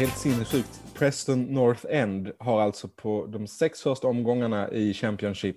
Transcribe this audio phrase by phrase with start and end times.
[0.00, 0.82] Helt sinnessjukt.
[0.94, 5.56] Preston North End har alltså på de sex första omgångarna i Championship,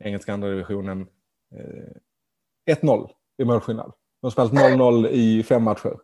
[0.00, 1.06] engelska andra divisionen,
[1.54, 3.92] eh, 1-0 i målskillnad.
[4.20, 5.96] De har spelat 0-0 i fem matcher.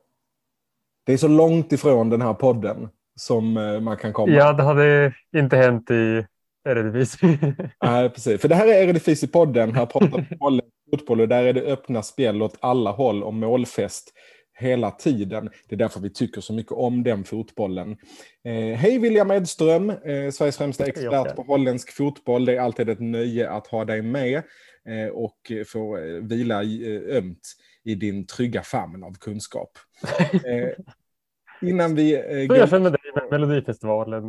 [1.07, 4.33] Det är så långt ifrån den här podden som eh, man kan komma.
[4.33, 6.27] Ja, det hade inte hänt i
[6.69, 7.39] Eredivisie.
[7.83, 8.41] Nej, precis.
[8.41, 9.73] För det här är Eredivisie-podden.
[9.73, 13.35] Här pratar vi om fotboll och där är det öppna spel åt alla håll och
[13.35, 14.13] målfest
[14.57, 15.51] hela tiden.
[15.69, 17.97] Det är därför vi tycker så mycket om den fotbollen.
[18.45, 22.45] Eh, Hej William Edström, eh, Sveriges främsta expert på holländsk fotboll.
[22.45, 24.43] Det är alltid ett nöje att ha dig med
[24.89, 27.43] eh, och få eh, vila eh, ömt
[27.85, 29.71] i din trygga famn av kunskap.
[30.33, 32.13] Eh, innan vi...
[32.13, 32.57] Så går...
[32.57, 34.29] jag känner dig med Melodifestivalen.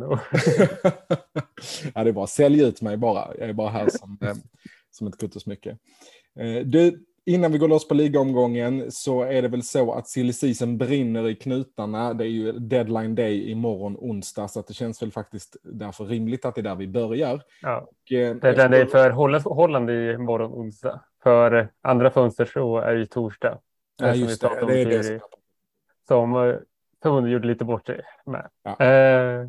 [1.94, 2.26] ja, det är bra.
[2.26, 3.28] Sälj ut mig bara.
[3.38, 4.18] Jag är bara här som,
[4.90, 5.76] som ett kuttersmycke.
[6.64, 10.78] Du, Innan vi går loss på ligaomgången så är det väl så att silly season
[10.78, 12.14] brinner i knutarna.
[12.14, 16.54] Det är ju deadline day imorgon onsdag så det känns väl faktiskt därför rimligt att
[16.54, 17.42] det är där vi börjar.
[17.62, 17.78] Ja.
[17.78, 21.00] Och, eh, deadline day för Holland, Holland i morgon onsdag.
[21.22, 23.58] För andra fönster så är det torsdag.
[23.96, 24.66] Ja, just det.
[24.66, 25.20] det, är det.
[26.08, 26.54] Som eh,
[27.02, 28.48] förbundet gjorde lite bort sig med.
[28.62, 28.84] Ja.
[28.84, 29.48] Eh,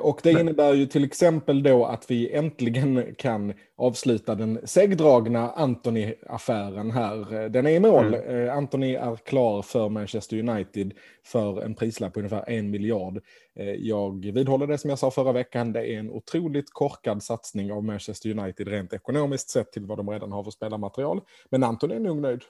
[0.00, 6.90] och det innebär ju till exempel då att vi äntligen kan avsluta den segdragna Anthony-affären
[6.90, 7.48] här.
[7.48, 8.14] Den är i mål.
[8.14, 8.46] Mm.
[8.46, 10.92] Eh, Anthony är klar för Manchester United
[11.24, 13.20] för en prislapp på ungefär en miljard.
[13.56, 15.72] Eh, jag vidhåller det som jag sa förra veckan.
[15.72, 20.10] Det är en otroligt korkad satsning av Manchester United rent ekonomiskt sett till vad de
[20.10, 21.20] redan har för spelarmaterial.
[21.50, 22.42] Men Anthony är nog nöjd.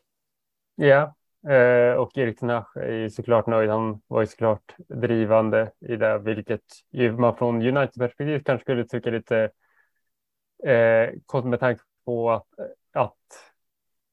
[0.75, 1.15] Ja,
[1.49, 3.71] Eh, och Erik Tenach är såklart nöjd.
[3.71, 9.11] Han var ju såklart drivande i det, vilket ju man från United-perspektiv kanske skulle tycka
[9.11, 9.51] lite
[10.65, 12.47] eh, med tanke på att,
[12.93, 13.17] att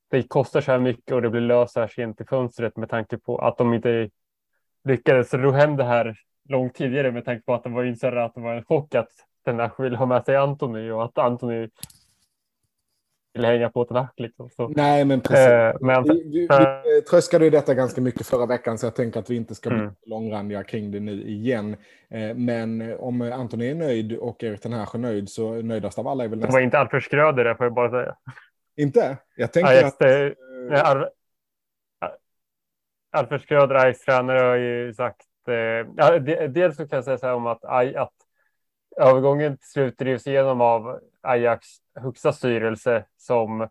[0.10, 2.90] det kostar så här mycket och det blir löst så här sent i fönstret med
[2.90, 4.10] tanke på att de inte
[4.84, 6.16] lyckades ro hem det här
[6.50, 9.10] långt tidigare med tanke på att det var insåg att det var en chock att
[9.46, 11.70] Tenach ville ha med sig Antoni och att Antoni
[13.34, 14.14] vill hänga på ett nack.
[14.18, 14.50] Liksom.
[14.50, 15.48] Så, Nej, men precis.
[15.48, 16.48] Eh, men, vi, vi,
[16.84, 19.70] vi tröskade ju detta ganska mycket förra veckan, så jag tänker att vi inte ska
[19.70, 19.94] bli mm.
[20.06, 21.76] långrandiga kring det nu igen.
[22.10, 26.24] Eh, men om Antoni är nöjd och Erik Ten är nöjd, så nöjdast av alla
[26.24, 26.52] är väl nästan...
[26.52, 28.16] Det var inte Alfred Schröder det, får jag bara säga.
[28.78, 29.18] Inte?
[29.36, 30.00] Jag tänker ja, att...
[30.00, 30.36] Det,
[30.70, 31.06] ja, Al
[33.12, 35.28] Alfred Schröder, Ajax tränare, har ju sagt...
[35.48, 36.16] Eh,
[36.50, 37.66] dels så kan jag säga så här om att,
[37.96, 38.14] att
[38.98, 43.62] övergången till slut drivs igenom av Ajax högsta styrelse som,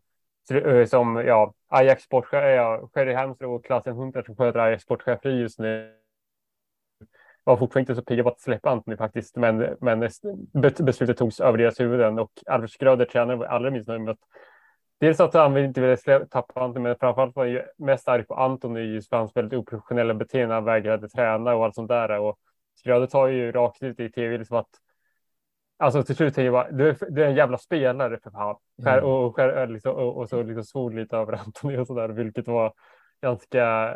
[0.50, 4.82] eh, som ja, Ajax sportchef, eh, ja, Sherry Hamster och Klassen Hunter som sköter Ajax
[4.82, 5.94] sportchef just nu
[7.44, 10.00] var fortfarande inte så pigga på att släppa Antoni faktiskt, men, men
[10.84, 14.18] beslutet togs över deras huvuden och Alfred Schröder, tränare, var allra minst nöjd med att
[15.00, 18.34] Dels att han inte ville tappa Antoni, men framförallt var han ju mest arg på
[18.34, 20.54] Antoni just för hans väldigt oprofessionella beteende.
[20.54, 22.18] Han vägrade träna och allt sånt där.
[22.18, 22.38] Och
[22.84, 24.68] Schröder tar ju rakt ut i tv liksom att
[25.80, 28.56] Alltså till slut tänker jag bara, du är, du är en jävla spelare för fan.
[28.82, 29.04] Mm.
[29.04, 32.72] Och, och, liksom, och, och, så liksom svor lite över Antoni och sådär, vilket var
[33.22, 33.94] ganska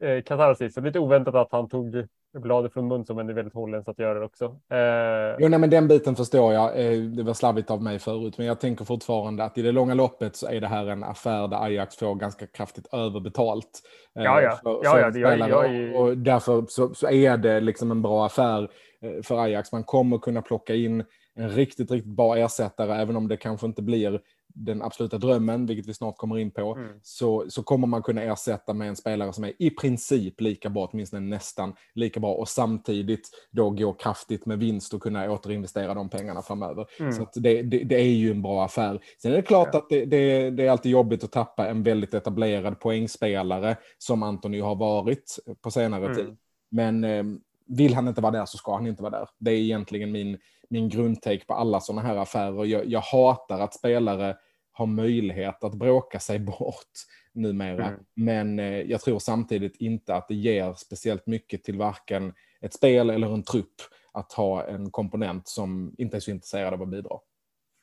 [0.00, 0.76] eh, katarsis.
[0.76, 2.06] lite oväntat att han tog
[2.40, 4.44] bladet från mun som en väldigt holländskt att göra också.
[4.44, 5.36] Eh...
[5.38, 6.80] Jo, nej, men den biten förstår jag.
[6.80, 9.94] Eh, det var slarvigt av mig förut, men jag tänker fortfarande att i det långa
[9.94, 13.82] loppet så är det här en affär där Ajax får ganska kraftigt överbetalt.
[14.18, 14.58] Eh, ja, ja.
[14.62, 18.26] För, ja, ja, det, jag, jag, och därför så, så, är det liksom en bra
[18.26, 18.68] affär
[19.02, 19.72] eh, för Ajax.
[19.72, 23.82] Man kommer kunna plocka in en riktigt, riktigt bra ersättare, även om det kanske inte
[23.82, 24.20] blir
[24.54, 26.88] den absoluta drömmen, vilket vi snart kommer in på, mm.
[27.02, 30.88] så, så kommer man kunna ersätta med en spelare som är i princip lika bra,
[30.92, 36.08] åtminstone nästan lika bra, och samtidigt då gå kraftigt med vinst och kunna återinvestera de
[36.08, 36.86] pengarna framöver.
[37.00, 37.12] Mm.
[37.12, 39.00] Så det, det, det, är ju en bra affär.
[39.22, 39.78] Sen är det klart ja.
[39.78, 44.60] att det, det, det, är alltid jobbigt att tappa en väldigt etablerad poängspelare som Antoni
[44.60, 46.16] har varit på senare mm.
[46.16, 46.36] tid.
[46.70, 47.24] Men eh,
[47.66, 49.28] vill han inte vara där så ska han inte vara där.
[49.38, 50.38] Det är egentligen min,
[50.74, 52.64] min grundtake på alla sådana här affärer.
[52.64, 54.36] Jag, jag hatar att spelare
[54.72, 56.92] har möjlighet att bråka sig bort
[57.32, 57.86] numera.
[57.86, 58.00] Mm.
[58.14, 63.10] Men eh, jag tror samtidigt inte att det ger speciellt mycket till varken ett spel
[63.10, 63.74] eller en trupp
[64.12, 67.18] att ha en komponent som inte är så intresserad av att bidra.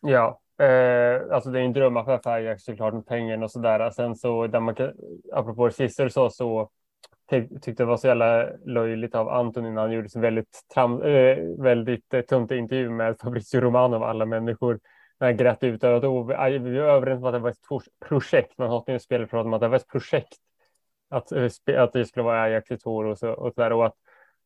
[0.01, 3.89] Ja, eh, alltså det är en drömaffär för Ajax såklart med pengarna och sådär.
[3.89, 4.91] Sen så, där man kan,
[5.33, 6.69] apropå det sista du sa, så
[7.31, 11.38] tyckte det var så jävla löjligt av Antonin innan han gjorde en väldigt, tram, äh,
[11.57, 14.80] väldigt äh, tunt intervju med Fabrizio Romano av alla människor.
[15.19, 18.57] När han grät ut att vi var överens om att det var ett projekt.
[18.57, 20.38] Man har åtminstone spelat om att det var ett projekt.
[21.10, 23.74] Att, äh, att det skulle vara Ajax i två år och så, och så där.
[23.74, 23.95] Och att,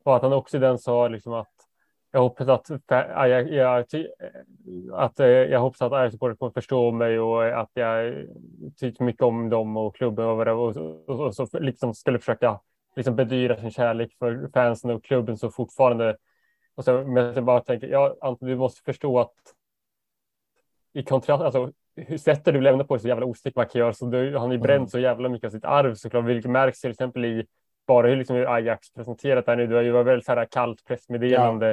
[0.03, 1.51] och att han också den sa liksom att
[2.11, 3.85] jag hoppas att, jag, jag,
[4.93, 8.25] att jag hoppas att Ajax kommer förstå mig och att jag
[8.77, 10.77] tycker mycket om dem och klubben och, och,
[11.07, 12.59] och, och så liksom skulle försöka
[12.95, 16.17] liksom bedyra sin kärlek för fansen och klubben så fortfarande.
[16.75, 19.33] Och så, men jag bara tänker, ja, Anton, du måste förstå att
[20.93, 23.93] i kontrast, alltså hur sätter du lämnar på dig så jävla osnyggt man kan göra,
[23.93, 24.87] så du, han har ju bränt mm.
[24.87, 27.45] så jävla mycket av sitt arv såklart, vilket märks till exempel i
[27.87, 29.67] bara hur, liksom, hur Ajax presenterat det här nu.
[29.67, 31.67] Du har ju varit väldigt så här kallt pressmeddelande.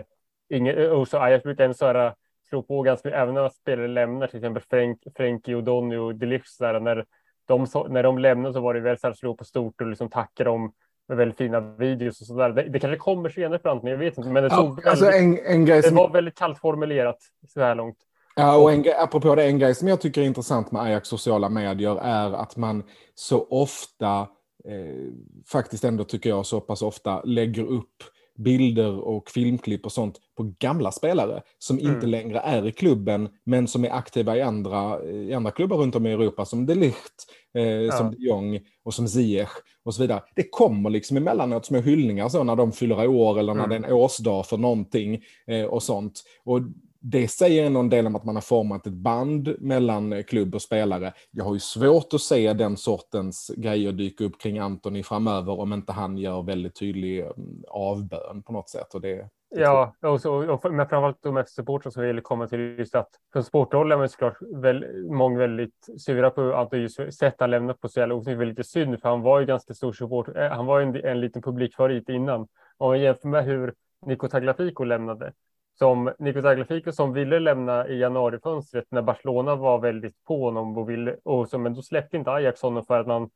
[0.49, 0.57] Ja.
[0.57, 2.15] Ingen, och så Ajax brukar ändå så här
[2.49, 6.61] slå på ganska även när spelare lämnar, till exempel Frank, Frenkie och Donny och Delicht,
[6.61, 7.07] när
[7.47, 10.11] de, när de lämnar så var det väl så här slå på stort och liksom
[10.11, 10.73] tacka dem
[11.09, 12.51] med väldigt fina videos och sådär.
[12.51, 14.31] Det, det kanske kommer senare fram, men jag vet inte.
[14.31, 15.95] Men det, ja, alltså en, en grej som...
[15.95, 17.19] det var väldigt kallt formulerat
[17.49, 17.97] så här långt.
[18.35, 21.49] Ja, och en, apropå det, en grej som jag tycker är intressant med Ajax sociala
[21.49, 22.83] medier är att man
[23.15, 24.21] så ofta,
[24.65, 25.13] eh,
[25.53, 27.95] faktiskt ändå tycker jag så pass ofta, lägger upp
[28.43, 31.95] bilder och filmklipp och sånt på gamla spelare som mm.
[31.95, 35.97] inte längre är i klubben men som är aktiva i andra, i andra klubbar runt
[35.97, 37.93] om i Europa som De Ligt, eh, ja.
[37.93, 39.53] som de Jong och som Ziyech
[39.85, 40.23] och så vidare.
[40.35, 43.83] Det kommer liksom emellanåt små hyllningar så när de fyller år eller när mm.
[43.83, 46.23] det är en årsdag för någonting eh, och sånt.
[46.45, 46.61] Och
[47.03, 50.63] det säger ändå en del om att man har format ett band mellan klubb och
[50.63, 51.13] spelare.
[51.31, 55.73] Jag har ju svårt att se den sortens grejer dyka upp kring Antoni framöver om
[55.73, 58.95] inte han gör väldigt tydlig mm, avbön på något sätt.
[58.95, 62.95] Och det, Ja, och, så, och men framförallt de supportrar som vill komma till just
[62.95, 67.81] att från sportrollen är såklart väl, många väldigt sura på att just sätt han lämnat
[67.81, 68.47] på så jävla osnyggt.
[68.47, 70.29] lite synd för han var ju ganska stor support.
[70.37, 72.41] Eh, han var ju en, en liten publikfavorit innan.
[72.77, 73.75] Om man jämför med hur
[74.07, 75.33] Nico Tagliafico lämnade
[75.79, 80.91] som Nico Tagliafico som ville lämna i januarifönstret när Barcelona var väldigt på honom och
[80.91, 83.31] ville och så, men då släppte inte Ajax honom för att man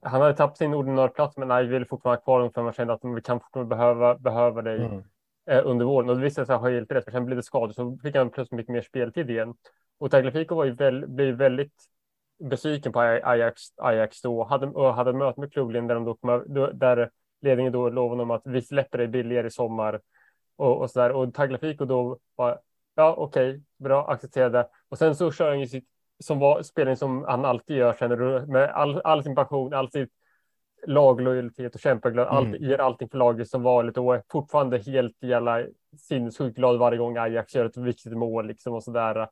[0.00, 2.72] han hade tappat sin ordinarie plats, men Ajax ville fortfarande ha kvar honom för man
[2.72, 5.02] kände att vi kan fortfarande behöva, behöva dig mm.
[5.50, 6.08] eh, under våren.
[6.08, 8.30] Och det visade sig ha helt rätt, för sen blev det skador så fick han
[8.30, 9.54] plötsligt mycket mer speltid igen.
[9.98, 11.74] Och Tagliafico var ju väl, blev väldigt
[12.44, 16.70] besviken på Ajax, Ajax då hade, och hade ett möte med klubben där, de då,
[16.72, 17.10] där
[17.40, 20.00] ledningen då lovade honom att vi släpper dig billigare i sommar
[20.56, 21.12] och, och så där.
[21.12, 22.60] Och Tagliafico då var
[22.94, 24.68] ja, okej, okay, bra, accepterade.
[24.88, 25.88] Och sen så kör han ju sitt
[26.18, 30.08] som var spelning som han alltid gör sen med all, all sin passion, all sin
[30.86, 32.36] laglojalitet och kämpaglöd, mm.
[32.36, 35.64] allt, ger allting för laget som vanligt och är fortfarande helt jävla
[35.98, 39.28] sinnessjukt glad varje gång Ajax gör ett viktigt mål liksom och så där.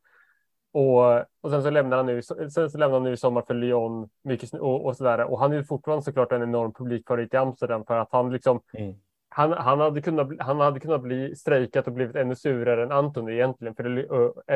[0.72, 3.54] Och, och sen så lämnar han nu, sen så lämnar han nu i sommar för
[3.54, 5.24] Lyon mycket och, och så där.
[5.24, 8.94] Och han är fortfarande såklart en enorm publikfavorit i Amsterdam för att han liksom mm
[9.36, 13.28] han, han, hade kunnat, han hade kunnat bli strejkat och blivit ännu surare än Anton
[13.28, 13.74] egentligen.
[13.74, 14.06] För det,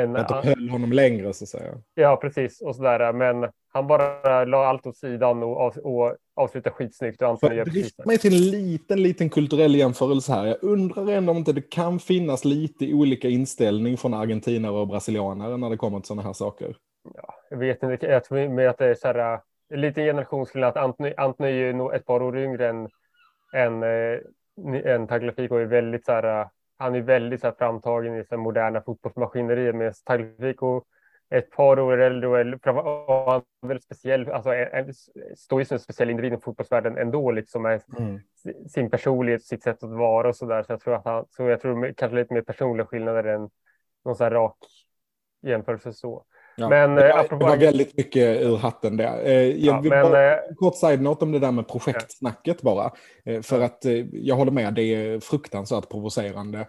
[0.01, 1.75] en, att de höll honom längre så att säga.
[1.95, 2.61] Ja, precis.
[2.61, 3.13] Och sådär.
[3.13, 7.23] Men han bara la allt åt sidan och, och avslutade skitsnyggt.
[7.23, 10.47] Och Anton gör mig till en liten, liten kulturell jämförelse här.
[10.47, 15.57] Jag undrar ändå om inte det kan finnas lite olika inställning från argentinare och brasilianare
[15.57, 16.77] när det kommer till sådana här saker.
[17.15, 18.07] Ja, jag vet inte.
[18.07, 19.41] Jag tror med att det är så här,
[19.75, 20.77] lite generationsskillnad.
[20.77, 22.89] Anton, Anton är ju nog ett par år yngre än,
[23.55, 23.83] än
[24.67, 28.37] eh, en Tagliafico är väldigt så här, han är väldigt så här, framtagen i här,
[28.37, 30.85] moderna fotbollsmaskinerier med Tagliafico
[31.31, 34.51] ett par år äldre och han är väldigt speciell, alltså
[35.37, 38.21] står ju som en speciell individ i fotbollsvärlden ändå, liksom med mm.
[38.69, 40.63] sin personlighet, sitt sätt att vara och så där.
[40.63, 43.51] Så jag tror att han, så jag tror kanske lite mer personliga skillnader än
[44.05, 44.57] någon så här rak
[45.43, 46.25] jämförelse så.
[46.59, 47.45] Ja, men, det, var, apropå...
[47.45, 49.25] det var väldigt mycket ur hatten där.
[49.25, 52.91] Eh, jag ja, vill men, bara, eh, kort side-note om det där med projektsnacket bara.
[53.25, 56.67] Eh, för att jag håller med, det är fruktansvärt provocerande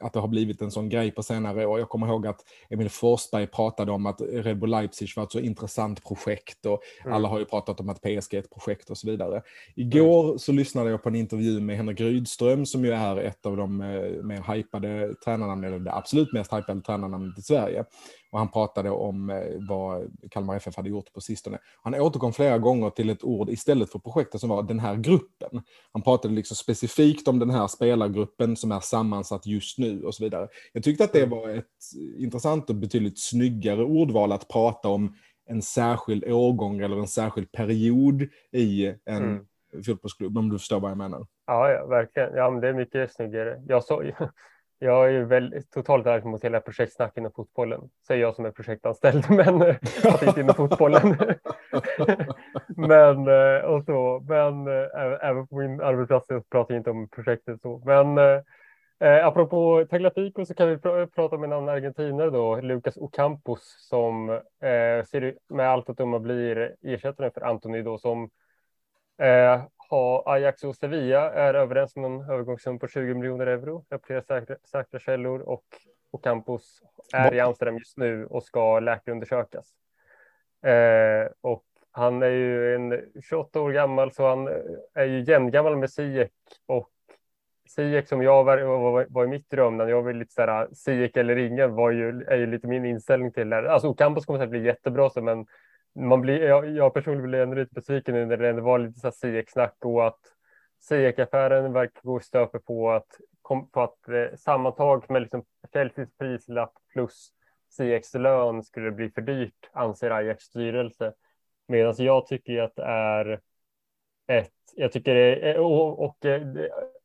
[0.00, 1.78] att det har blivit en sån grej på senare år.
[1.78, 5.40] Jag kommer ihåg att Emil Forsberg pratade om att Red Bull Leipzig var ett så
[5.40, 7.14] intressant projekt och mm.
[7.14, 9.42] alla har ju pratat om att PSG är ett projekt och så vidare.
[9.74, 10.38] Igår mm.
[10.38, 13.76] så lyssnade jag på en intervju med Henrik Rydström som ju är ett av de
[14.22, 17.84] mer hypade tränarna, eller det absolut mest hypade tränarnamnet i Sverige.
[18.32, 21.58] Och han pratade om eh, vad Kalmar FF hade gjort på sistone.
[21.82, 25.62] Han återkom flera gånger till ett ord istället för projektet som var den här gruppen.
[25.92, 30.24] Han pratade liksom specifikt om den här spelargruppen som är sammansatt just nu och så
[30.24, 30.48] vidare.
[30.72, 31.66] Jag tyckte att det var ett
[32.16, 38.22] intressant och betydligt snyggare ordval att prata om en särskild årgång eller en särskild period
[38.52, 39.46] i en mm.
[39.86, 41.26] fotbollsklubb, om du förstår vad jag menar.
[41.46, 42.34] Ja, ja verkligen.
[42.34, 43.62] Ja, men det är mycket snyggare.
[43.68, 44.02] Jag, så,
[44.82, 48.50] jag är ju väldigt totalt arg mot hela projektsnack inom fotbollen, säger jag som är
[48.50, 49.76] projektanställd, men
[50.22, 51.16] inte inom fotbollen.
[52.76, 57.08] men eh, och så, men eh, även på min arbetsplats så pratar jag inte om
[57.08, 57.82] projektet så.
[57.84, 58.40] Men eh,
[59.00, 63.76] eh apropå Tagliafico så kan vi pr prata om en annan argentinare då, Lucas Ocampos,
[63.88, 68.30] som eh, ser med allt att döma blir ersättaren för Antoni då som
[69.92, 73.84] ha Ajax och Sevilla är överens om en övergångssum på 20 miljoner euro.
[74.02, 75.64] Flera säkra, säkra källor och,
[76.22, 76.82] Campus
[77.14, 79.66] är i Amsterdam just nu och ska läkarundersökas.
[80.62, 84.48] Eh, och han är ju en 28 år gammal så han
[84.94, 86.30] är ju jämngammal med Ziyech
[86.66, 86.90] och
[87.68, 91.16] Ziyech som jag var, var, var i mitt dröm när jag var lite sådär Ziyech
[91.16, 93.72] eller ingen var ju, är ju lite min inställning till det.
[93.72, 95.46] Alltså Ocampos kommer att bli jättebra så men
[95.94, 99.12] man blir, jag, jag personligen blev ändå lite besviken när det ändå var lite så
[99.12, 100.20] Ziyech-snack och att
[100.80, 103.08] Ziyech-affären verkar gå stöper på att,
[103.72, 107.32] på att eh, sammantaget med liksom Chelseas prislapp plus
[107.76, 111.12] CX lön skulle bli för dyrt anser Ajax styrelse.
[111.68, 113.40] Medan jag tycker att det är
[114.26, 116.42] ett, jag tycker det är, eh, och, och eh,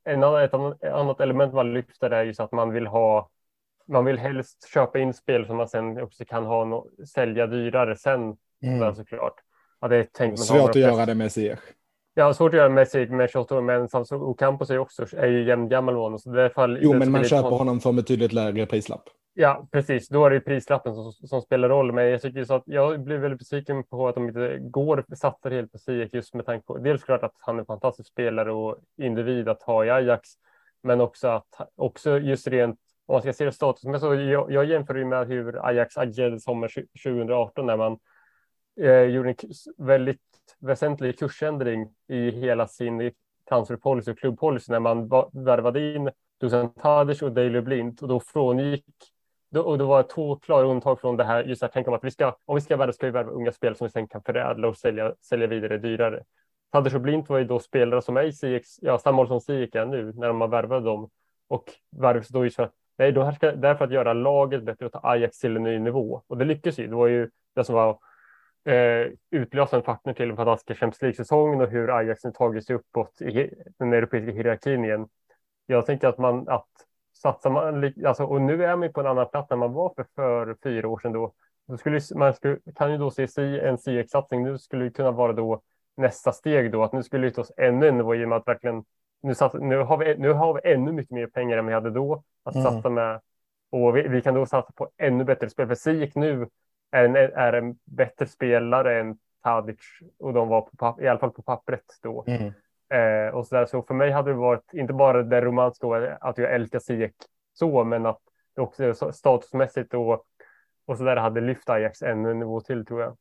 [0.04, 0.54] en annan, ett
[0.84, 3.30] annat element man lyfter är just att man vill ha
[3.88, 7.96] man vill helst köpa in spel som man sen också kan ha no, sälja dyrare
[7.96, 8.96] sen mm.
[8.96, 9.36] såklart.
[9.82, 11.60] Ja, det är tänkt Svårt att göra det med Ziyech.
[12.14, 15.28] Ja, svårt att göra med sig med 28 år, men Samson Ocampos är också är
[15.28, 16.20] ju jämngammal med honom.
[16.20, 19.04] Så det fall, jo, men man köper honom för en betydligt lägre prislapp.
[19.34, 20.10] Ja, precis.
[20.10, 21.92] Då är det prislappen som, som spelar roll.
[21.92, 25.52] Men jag tycker så att jag blir väldigt besviken på att de inte går satsar
[25.52, 28.52] helt på Ziyech just med tanke på dels klart att han är en fantastisk spelare
[28.52, 30.30] och individ att ha i Ajax,
[30.84, 33.84] men också att också just rent om man ska se det status.
[33.84, 36.68] Men så jag, jag jämför ju med hur Ajax agerade sommar
[37.04, 37.98] 2018 när man
[38.80, 39.36] eh, gjorde en
[39.78, 40.22] väldigt
[40.60, 43.12] väsentlig kursändring i hela sin
[43.50, 45.08] transferpolicy och klubbpolicy när man
[45.46, 48.86] värvade in Dusan Tadic och Daley Blind och då frångick
[49.50, 51.44] då, och det var två klara undantag från det här.
[51.44, 53.52] Just att tänka om att vi ska, om vi ska värva, ska vi värva unga
[53.52, 56.24] spelare som vi sen kan förädla och sälja, sälja vidare dyrare.
[56.72, 59.42] Tadic och Blind var ju då spelare som är i CX, ja, samma mål som
[59.42, 61.10] CX är nu när man värvade dem
[61.48, 64.92] och värvades då just för att nej, då ska, därför att göra laget bättre och
[64.92, 66.88] ta Ajax till en ny nivå och det lyckas ju.
[66.88, 68.00] Det var ju det som var
[68.68, 73.22] eh, utlösande faktorn till den fantastiska Champions League-säsongen och hur Ajax nu tagit sig uppåt
[73.22, 75.08] i den europeiska hierarkin igen.
[75.66, 76.68] Jag tänker att man att
[77.14, 80.06] satsar man, alltså, och nu är man på en annan plats än man var för,
[80.16, 81.34] för fyra år sedan då.
[81.68, 83.28] då skulle, man skulle, kan ju då se
[83.60, 85.62] en CX-satsning, nu skulle det kunna vara då
[85.98, 88.38] nästa steg då, att nu skulle vi ta oss ännu en nivå i och med
[88.38, 88.84] att verkligen
[89.22, 91.92] nu, sats, nu, har vi, nu har vi ännu mycket mer pengar än vi hade
[91.92, 92.72] då att mm.
[92.72, 93.22] satsa med.
[93.70, 96.48] Och vi, vi, kan då satsa på ännu bättre spel, för Ziyech nu
[96.92, 99.80] är en, är en bättre spelare än Tadic
[100.20, 102.24] och de var på, i alla fall på pappret då.
[102.28, 102.54] Mm.
[102.90, 103.66] Eh, och så, där.
[103.66, 107.14] så för mig hade det varit inte bara det romantiska att jag älskar Ziyech
[107.54, 108.22] så, men att
[108.56, 110.26] det också statusmässigt och,
[110.86, 113.18] och så där hade lyft Ajax ännu en nivå till tror jag.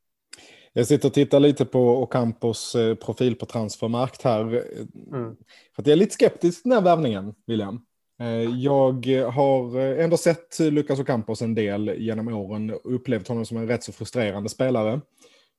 [0.73, 4.41] Jag sitter och tittar lite på Ocampos eh, profil på transfermarkt här.
[5.13, 5.37] Mm.
[5.77, 7.87] För jag är lite skeptisk till den här värvningen, William.
[8.21, 13.57] Eh, jag har ändå sett Lucas Ocampos en del genom åren och upplevt honom som
[13.57, 15.01] en rätt så frustrerande spelare.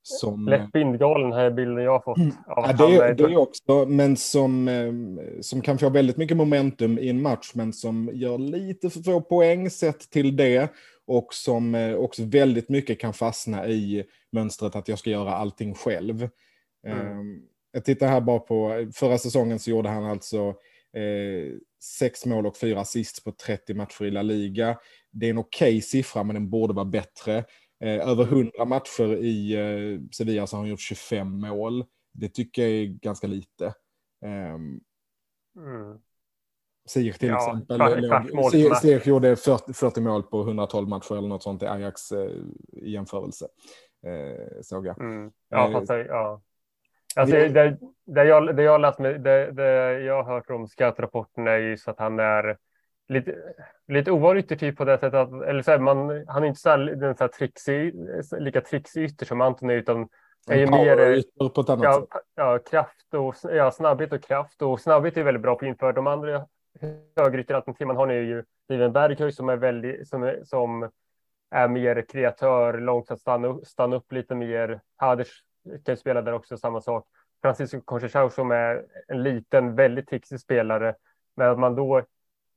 [0.09, 2.17] Som, Lätt bindgalen här bilden jag har fått.
[2.17, 2.31] Mm.
[2.47, 4.93] Ja, det, är, det är också, men som, eh,
[5.41, 9.21] som kan få väldigt mycket momentum i en match, men som gör lite för få
[9.21, 10.71] poäng sett till det.
[11.07, 15.73] Och som eh, också väldigt mycket kan fastna i mönstret att jag ska göra allting
[15.73, 16.29] själv.
[16.87, 17.07] Mm.
[17.07, 20.47] Ehm, jag tittar här bara på, förra säsongen så gjorde han alltså
[20.93, 21.53] eh,
[21.84, 24.77] sex mål och fyra assist på 30 matcher i La Liga.
[25.12, 27.38] Det är en okej okay siffra, men den borde vara bättre.
[27.84, 31.86] Eh, över 100 matcher i eh, Sevilla så har han gjort 25 mål.
[32.13, 33.74] Det tycker jag är ganska lite.
[34.25, 34.81] Um,
[35.57, 36.00] mm.
[36.88, 37.81] Ziyech till ja, exempel.
[38.81, 42.31] Ziyech gjorde 40, 40, mål på 112 matcher eller något sånt i Ajax eh,
[42.72, 43.48] i jämförelse.
[44.05, 45.01] Eh, såg jag.
[45.01, 45.31] Mm.
[45.50, 46.41] Ja, fast, ja.
[47.17, 51.47] Alltså, det, det, jag, det jag läst med, det, det jag har hört om scoutrapporten
[51.47, 52.57] är ju så att han är
[53.07, 53.36] lite,
[53.88, 56.69] lite ovanlig yttertyp på det sättet att, eller så här, man, han är inte så
[56.69, 57.93] här, den så här trixig,
[58.38, 60.07] lika trixig ytter som Anton är, utan
[60.50, 61.24] är ju mer
[61.83, 65.93] ja, ja, kraft och ja, snabbhet och kraft och snabbhet är väldigt bra på inför
[65.93, 66.45] de andra
[67.15, 70.89] högerytteralternativ man har nu är ju Steven Berghöj som är väldigt som är, som
[71.51, 74.81] är mer kreatör, långsamt stanna, stanna upp lite mer.
[74.95, 77.07] Haders Typ kan ju spela där också, samma sak.
[77.41, 80.95] Francisco Conchechau som är en liten, väldigt trixig spelare,
[81.36, 82.03] men att man då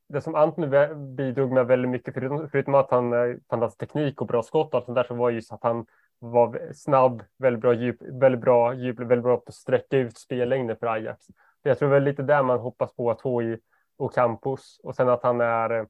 [0.08, 0.70] det som Anton
[1.16, 4.84] bidrog med väldigt mycket, förutom, att han eh, fantastisk teknik och bra skott och allt
[4.84, 5.86] sånt där, så var just att han
[6.18, 10.76] var snabb, väldigt bra djup, väldigt bra djup, väldigt bra på att sträcka ut spellängden
[10.76, 11.26] för Ajax.
[11.62, 13.58] Jag tror väl lite där man hoppas på att få i
[13.96, 15.84] och Campus och sen att han är eh,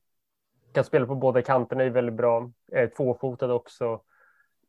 [0.73, 2.51] kan spela på båda kanterna är väldigt bra.
[2.73, 4.01] Är tvåfotad också.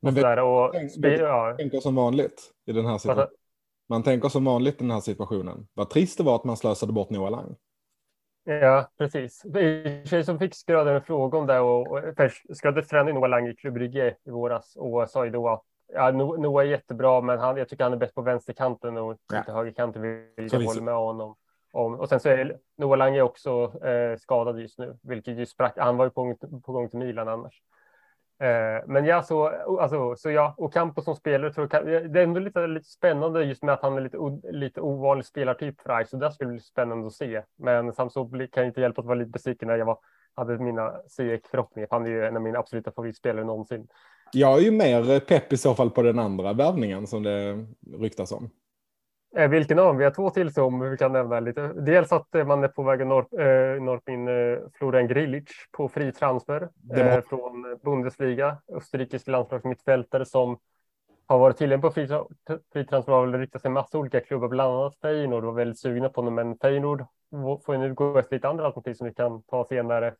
[0.01, 1.55] Men vet, och, tänk, ja.
[1.58, 3.29] tänker som vanligt i den här situationen.
[3.89, 5.67] Man tänker som vanligt i den här situationen.
[5.74, 7.55] Vad trist det var att man slösade bort Noah Lang.
[8.43, 9.43] Ja, precis.
[10.10, 12.00] Sig så fick Skröder en fråga om det och, och
[12.53, 16.12] Skröder tränade Noah Lang i Klubb Brygge i våras och sa ju då att ja,
[16.12, 19.38] Noah är jättebra, men han, jag tycker han är bäst på vänsterkanten och ja.
[19.38, 20.01] inte högerkanten.
[20.01, 21.36] Vill jag håller med honom.
[21.74, 25.74] Om, och sen så är Noah Lang också eh, skadad just nu, vilket ju sprack.
[25.77, 27.62] Han var ju på, på gång till Milan annars.
[28.41, 29.48] Eh, men ja, så,
[29.79, 33.43] alltså, så ja, och Campo som spelare, tror jag, det är ändå lite, lite spännande
[33.43, 34.17] just med att han är lite,
[34.51, 37.41] lite ovanlig spelartyp för Ice, så det skulle bli spännande att se.
[37.57, 39.98] Men samtidigt kan jag inte hjälpa att vara lite besviken när jag var,
[40.36, 41.88] hade mina CX-förhoppningar.
[41.91, 43.88] Han är ju en av mina absoluta favoritspelare någonsin.
[44.33, 47.65] Jag är ju mer pepp i så fall på den andra värvningen som det
[48.00, 48.50] ryktas om.
[49.36, 49.98] Eh, vilken av dem?
[49.98, 51.68] Vi har två till som vi kan nämna lite.
[51.68, 54.28] Dels att eh, man är på väg att norp, eh, norpa in
[54.74, 60.58] Florian Grilic på fri transfer eh, från Bundesliga, österrikisk landslagsmittfältare som
[61.28, 62.08] har varit tillgänglig på fri,
[62.74, 66.10] fri transfer och riktat sig en massa olika klubbar, bland annat Feyenoord var väldigt sugna
[66.10, 67.06] på honom, men Feyenoord
[67.66, 70.16] får nu gå efter lite andra alternativ som vi kan ta senare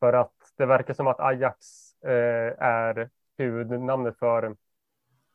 [0.00, 1.56] för att det verkar som att Ajax
[2.58, 4.56] är huvudnamnet för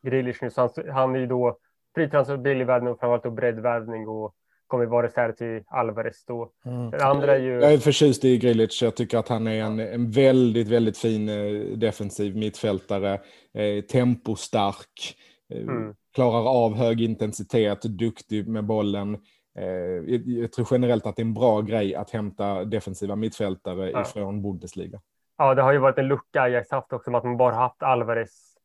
[0.02, 1.58] Grilic nu, så han, han är ju då
[1.96, 4.34] fritransfer, billig värvning och framförallt breddvärvning och
[4.68, 6.52] kommer vara reserv till Alvarez då.
[6.66, 6.92] Mm.
[6.92, 7.52] Den andra är ju...
[7.52, 8.82] Jag är förtjust i Grilic.
[8.82, 13.14] Jag tycker att han är en, en väldigt, väldigt fin eh, defensiv mittfältare.
[13.54, 15.16] Eh, tempostark,
[15.54, 15.94] eh, mm.
[16.16, 19.18] klarar av hög intensitet, duktig med bollen.
[19.60, 24.02] Eh, jag tror generellt att det är en bra grej att hämta defensiva mittfältare ja.
[24.02, 25.00] ifrån Bundesliga.
[25.38, 28.56] Ja, det har ju varit en lucka Ajax haft också, att man bara haft Alvarez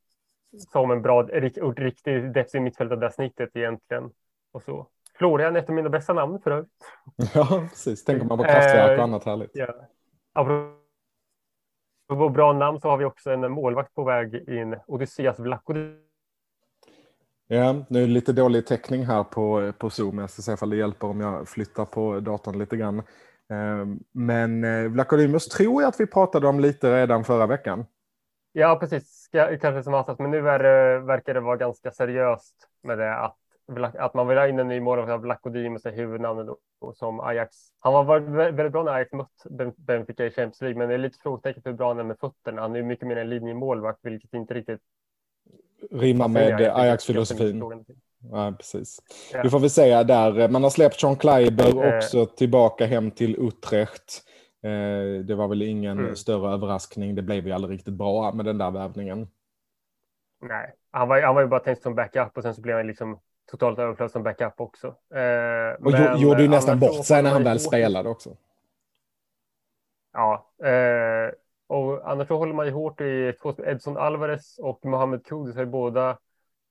[0.58, 4.10] som en bra, riktig defensiv mittfältare där snittet egentligen.
[4.52, 4.86] Och så.
[5.18, 6.70] Florian, ett av mina bästa namn för övrigt.
[7.34, 8.04] Ja, precis.
[8.04, 9.50] Tänker man på kraftverk och annat härligt.
[9.54, 9.74] Ja.
[10.32, 16.04] Apropå bra namn så har vi också en målvakt på väg in, Odysseas Vlachodimos.
[17.46, 20.18] Ja, nu är det lite dålig täckning här på, på Zoom.
[20.18, 22.98] Jag ska se ifall det hjälper om jag flyttar på datorn lite grann.
[23.50, 27.86] Eh, men eh, Vlachodimos tror jag att vi pratade om lite redan förra veckan.
[28.56, 29.28] Ja, precis.
[29.32, 33.36] Kanske som hastigast, men nu är, verkar det vara ganska seriöst med det att,
[33.96, 36.46] att man vill ha in en ny målvakt av Vlachodimos är huvudnamnet
[36.80, 37.56] då, som Ajax.
[37.80, 41.18] Han var väldigt bra när Ajax mött Benfica i Champions League, men det är lite
[41.22, 42.62] frågetecken hur bra han är med fötterna.
[42.62, 44.80] Han är mycket mer en linjemålvakt, vilket inte riktigt
[45.90, 47.84] rimmar med Ajax-filosofin.
[48.32, 49.00] Ja, precis.
[49.32, 49.40] Ja.
[49.42, 51.96] Vi får väl säga där, man har släppt John Kleiber eh.
[51.96, 54.24] också tillbaka hem till Utrecht.
[54.64, 56.16] Eh, det var väl ingen mm.
[56.16, 57.14] större överraskning.
[57.14, 59.28] Det blev ju aldrig riktigt bra med den där värvningen.
[60.40, 62.86] Nej, han var, han var ju bara tänkt som backup och sen så blev han
[62.86, 64.86] liksom totalt överflödig som backup också.
[65.14, 68.36] Eh, och men, gjorde ju nästan bort sig när han väl spelade också.
[70.12, 71.32] Ja, eh,
[71.66, 73.32] och annars så håller man ju hårt i
[73.64, 76.18] Edson Alvarez och Mohamed Kudus har ju båda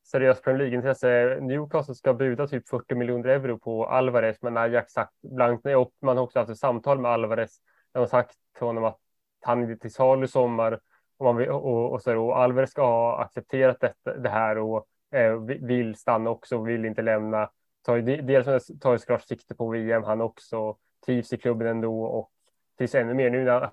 [0.04, 1.40] seriöst Premier League-intresse.
[1.42, 5.76] Newcastle ska buda typ 40 miljoner euro på Alvarez, men Ajax sagt blankt nej.
[5.76, 7.60] Och man har också haft ett samtal med Alvarez
[7.94, 9.00] jag har sagt till honom att
[9.42, 10.80] han är till salu i sommar
[11.18, 14.88] och, man vill, och, och, så, och Alvarez ska ha accepterat detta, det här och
[15.12, 17.50] eh, vill stanna också och vill inte lämna.
[17.86, 22.32] Tar, dels tar ju såklart sikte på VM, han också trivs i klubben ändå och
[22.78, 23.72] trivs ännu mer nu när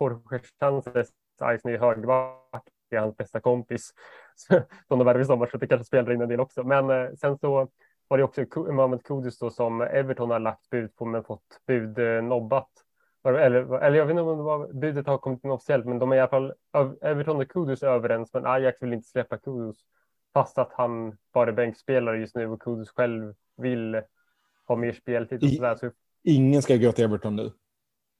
[0.00, 1.08] Jorge Sanchez,
[1.58, 3.94] Ice ny högerback, är hans bästa kompis
[4.34, 6.64] som de värvade i sommar, så det kanske spelar in en del också.
[6.64, 7.68] Men eh, sen så
[8.08, 11.98] var det också Mohamed Kudus då som Everton har lagt bud på men fått bud
[11.98, 12.70] eh, nobbat
[13.24, 16.12] eller, eller jag vet inte om det var, budet har kommit in officiellt, men de
[16.12, 16.54] är i alla fall
[17.02, 19.76] Everton och Kudus är överens, men Ajax vill inte släppa Kudus
[20.32, 24.02] fast att han bara är bänkspelare just nu och Kudus själv vill
[24.66, 25.42] ha mer speltid.
[25.42, 25.90] Och I, så
[26.22, 27.52] ingen ska gå till Everton nu.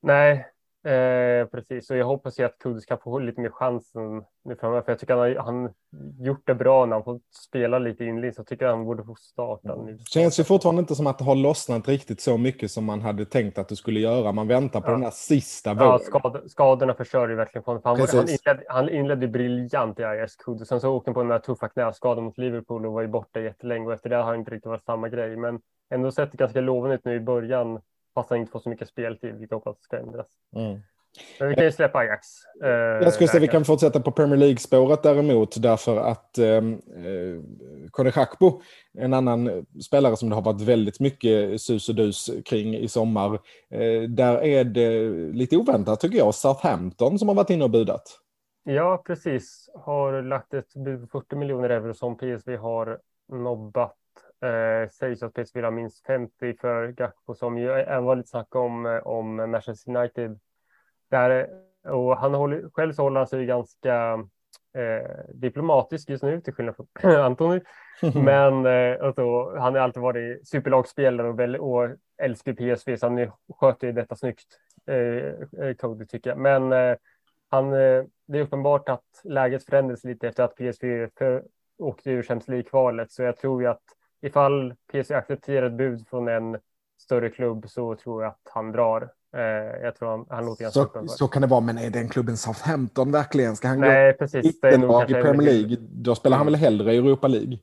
[0.02, 0.46] Nej,
[0.84, 4.82] Eh, precis, och jag hoppas ju att Kudus kan få lite mer chansen nu framöver.
[4.82, 5.70] För jag tycker han har han
[6.18, 8.34] gjort det bra när han får spela lite inled.
[8.34, 9.98] Så jag tycker han borde få starta nu.
[9.98, 13.24] Känns ju fortfarande inte som att det har lossnat riktigt så mycket som man hade
[13.24, 14.32] tänkt att det skulle göra.
[14.32, 14.92] Man väntar på ja.
[14.92, 15.88] den här sista vågen.
[15.88, 17.72] Ja, skad, skadorna förstör ju verkligen för.
[17.72, 20.68] Han, han, inledde, han inledde briljant i IS Kudus.
[20.68, 23.40] Sen så åkte han på den här tuffa knäskadan mot Liverpool och var ju borta
[23.40, 23.86] jättelänge.
[23.86, 25.36] Och efter det har han inte riktigt varit samma grej.
[25.36, 27.80] Men ändå sett ganska lovande ut nu i början
[28.14, 30.26] fast han inte får så mycket speltid, vilket jag hoppas ska ändras.
[30.56, 30.80] Mm.
[31.38, 32.26] Men vi kan ju släppa Ajax.
[32.64, 37.42] Eh, jag skulle säga vi kan fortsätta på Premier League-spåret däremot, därför att ehm, eh,
[37.90, 38.60] Kone Hakpo,
[38.98, 43.34] en annan spelare som det har varit väldigt mycket sus och dus kring i sommar,
[43.70, 45.00] eh, där är det
[45.32, 48.20] lite oväntat tycker jag, Southampton som har varit inne och budat.
[48.64, 49.70] Ja, precis.
[49.74, 52.98] Har lagt ett bud på 40 miljoner euro som PSV har
[53.32, 53.96] nobbat
[54.42, 58.28] Eh, sägs att PSV vill ha minst 50 för Gakpo som ju är var lite
[58.28, 60.38] snack om, eh, om Manchester United.
[61.10, 61.48] Där,
[61.84, 64.12] och han håller, själv så håller han sig ganska
[64.74, 67.60] eh, diplomatisk just nu till skillnad från Antoni.
[68.14, 71.88] Men eh, alltså, han har alltid varit superlagspelare och, väl, och
[72.22, 74.46] älskar PSV så han sköter ju detta snyggt.
[74.86, 76.38] Eh, eh, Cody tycker jag.
[76.38, 76.96] Men eh,
[77.48, 81.44] han, eh, det är uppenbart att läget förändrades lite efter att PSV för,
[81.78, 83.82] åkte ur Champions League-kvalet så jag tror ju att
[84.22, 86.58] ifall PSV accepterar ett bud från en
[87.00, 89.10] större klubb så tror jag att han drar.
[89.36, 89.42] Eh,
[89.82, 93.12] jag tror han, han låter så, så kan det vara, men är den klubben Southampton
[93.12, 93.56] verkligen?
[93.56, 94.60] Ska han Nej, gå precis.
[94.60, 95.76] Det är nog i Premier League?
[95.80, 97.58] Då spelar han väl hellre i Europa League?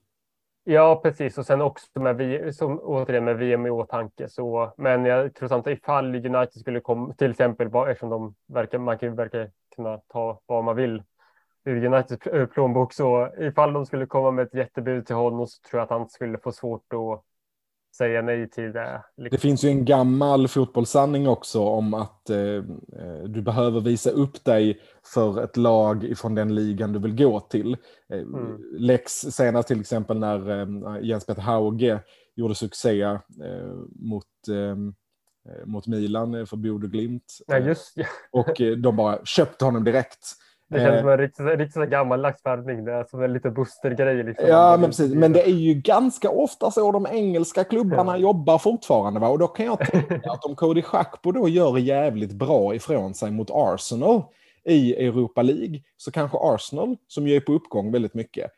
[0.64, 1.38] Ja, precis.
[1.38, 4.30] Och sen också med, som, återigen med VM i åtanke.
[4.30, 8.98] Så, men jag tror samtidigt ifall United skulle komma, till exempel, eftersom de verkar, man
[8.98, 11.04] kan verkar kunna ta vad man vill
[11.68, 15.80] ur Uniteds plånbok, så ifall de skulle komma med ett jättebud till honom så tror
[15.80, 17.24] jag att han skulle få svårt att
[17.98, 19.04] säga nej till det.
[19.18, 19.36] Liksom.
[19.36, 24.44] Det finns ju en gammal fotbollssanning också om att eh, eh, du behöver visa upp
[24.44, 24.82] dig
[25.14, 27.78] för ett lag från den ligan du vill gå till.
[28.14, 28.62] Eh, mm.
[28.72, 32.00] Lex senast till exempel när eh, Jens Peter Hauge
[32.36, 33.20] gjorde succé eh,
[33.96, 34.76] mot eh,
[35.66, 37.38] mot Milan för Bode Glimt.
[37.48, 38.06] Ja, just, ja.
[38.32, 40.36] Och de bara köpte honom direkt.
[40.70, 42.86] Det känns som en riktigt, riktigt gammaldags värvning.
[42.86, 44.24] Det är som en liten Buster-grej.
[44.24, 44.48] Liksom.
[44.48, 45.14] Ja, men precis.
[45.14, 48.18] Men det är ju ganska ofta så de engelska klubbarna ja.
[48.18, 49.20] jobbar fortfarande.
[49.20, 49.28] Va?
[49.28, 53.32] Och då kan jag tänka att om Cody Schakpo då gör jävligt bra ifrån sig
[53.32, 54.22] mot Arsenal
[54.64, 58.52] i Europa League så kanske Arsenal, som ju är på uppgång väldigt mycket.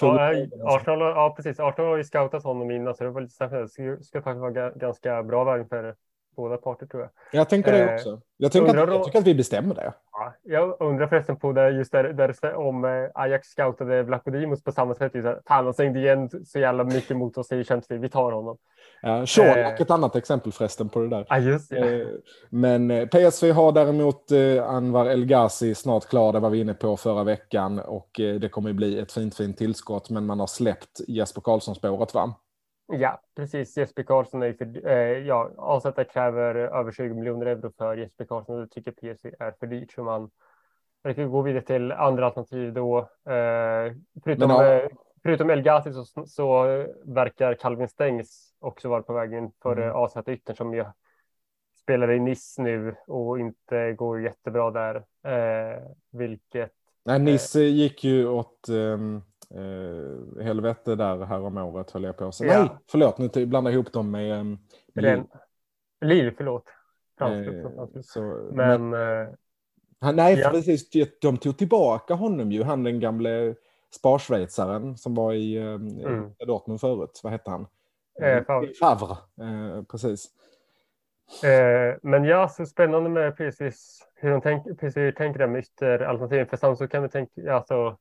[0.00, 0.30] Ja,
[0.64, 1.60] Arsenal, ja, precis.
[1.60, 3.34] Arsenal har ju scoutat honom innan så det var lite
[4.00, 5.94] ska faktiskt vara ganska bra värvning för
[6.36, 7.10] båda parter tror jag.
[7.32, 8.20] Jag tänker det eh, också.
[8.36, 9.92] Jag, tänker att, jag tycker att vi bestämmer det.
[10.12, 14.72] Ja, jag undrar förresten på det just där, där om eh, Ajax scoutade Vlachodimos på
[14.72, 15.14] samma sätt.
[15.14, 18.56] Just, fan, han stängde igen så jävla mycket mot oss i Champions vi tar honom.
[19.02, 21.26] Ja, Sean eh, ett annat exempel förresten på det där.
[21.28, 22.00] Ja, just det.
[22.00, 22.06] Eh,
[22.48, 24.32] men PSV har däremot
[24.66, 28.72] Anwar El Ghazi snart klar, det var vi inne på förra veckan och det kommer
[28.72, 32.34] bli ett fint, fint tillskott, men man har släppt Jesper Karlsson-spåret va?
[32.86, 33.76] Ja, precis.
[33.76, 38.60] Jesper Karlsson är för, eh, ja, Avsätta kräver över 20 miljoner euro för Jesper Karlsson
[38.60, 40.30] det tycker PSV är för dyrt så man
[41.02, 42.98] verkar gå vidare till andra alternativ då.
[43.32, 43.92] Eh,
[44.24, 44.72] förutom, ja.
[44.72, 44.88] eh,
[45.22, 46.64] förutom El Ghazi så, så
[47.04, 49.96] verkar Calvin Stängs också vara på väg in för mm.
[49.96, 50.84] AZ yttern som ju
[51.82, 54.96] spelar i Nice nu och inte går jättebra där.
[55.24, 56.72] Eh, vilket.
[57.04, 59.22] Nej, Nice gick ju åt um
[59.54, 62.52] eh, helvete där häromåret höll jag på att säga.
[62.52, 62.60] Ja.
[62.60, 64.40] Nej, förlåt, nu blandar jag ihop dem med...
[64.40, 64.58] Um,
[64.92, 65.26] med
[66.00, 66.64] Liv, förlåt.
[67.20, 68.20] Eh, så,
[68.52, 68.90] men...
[68.90, 69.28] men
[70.00, 70.50] eh, nej, ja.
[70.50, 70.90] precis.
[71.20, 73.54] De tog tillbaka honom ju, han den gamle
[73.90, 76.30] sparschweizaren som var i eh, mm.
[76.46, 77.20] Dortmund förut.
[77.22, 77.66] Vad hette han?
[78.22, 78.74] Eh, Favre.
[78.80, 79.16] Favre.
[79.40, 80.26] Eh, precis.
[81.44, 86.46] Eh, men ja, så spännande med precis hur de tänk, precis tänker där med ytteralternativen.
[86.46, 87.98] För samtidigt kan vi tänka, alltså,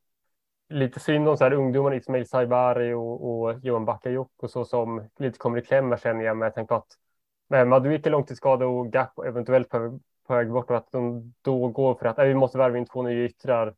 [0.69, 5.37] lite synd om så här ungdomar, Ismail Saibari och, och Johan Bakayoko så som lite
[5.37, 6.97] kommer i kläm känner jag med tanke på att
[7.47, 11.67] med Maduik är långtidsskadad och Gap eventuellt på, på väg bort och att de då
[11.67, 13.73] går för att äh, vi måste värva in två nya yttrar.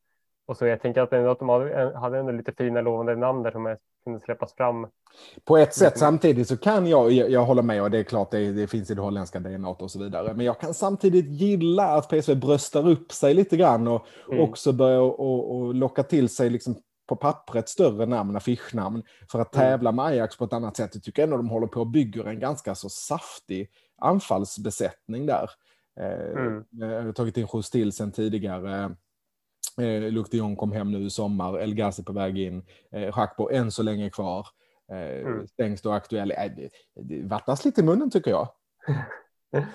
[0.47, 3.43] Och så jag tänker att, ändå att de hade, hade ändå lite fina lovande namn
[3.43, 4.87] där som kunde släppas fram.
[5.45, 8.31] På ett sätt samtidigt så kan jag, jag, jag håller med och det är klart
[8.31, 10.33] det, det finns i det holländska DNA och så vidare.
[10.33, 14.43] Men jag kan samtidigt gilla att PSV bröstar upp sig lite grann och mm.
[14.43, 16.75] också börjar och, och locka till sig liksom
[17.07, 19.67] på pappret större namn, affischnamn, för att mm.
[19.67, 20.89] tävla med Ajax på ett annat sätt.
[20.93, 23.69] Jag tycker ändå de håller på att bygga en ganska så saftig
[24.01, 25.49] anfallsbesättning där.
[25.99, 26.63] Eh, mm.
[26.71, 28.95] Jag har tagit in Justil sen tidigare.
[29.81, 33.11] Eh, Luke de Jong kom hem nu i sommar, El Ghazi på väg in, eh,
[33.11, 34.47] Schakpo än så länge kvar.
[34.91, 35.47] Eh, mm.
[35.47, 36.31] Stängs då aktuell.
[36.31, 38.47] Eh, det, det vattnas lite i munnen tycker jag.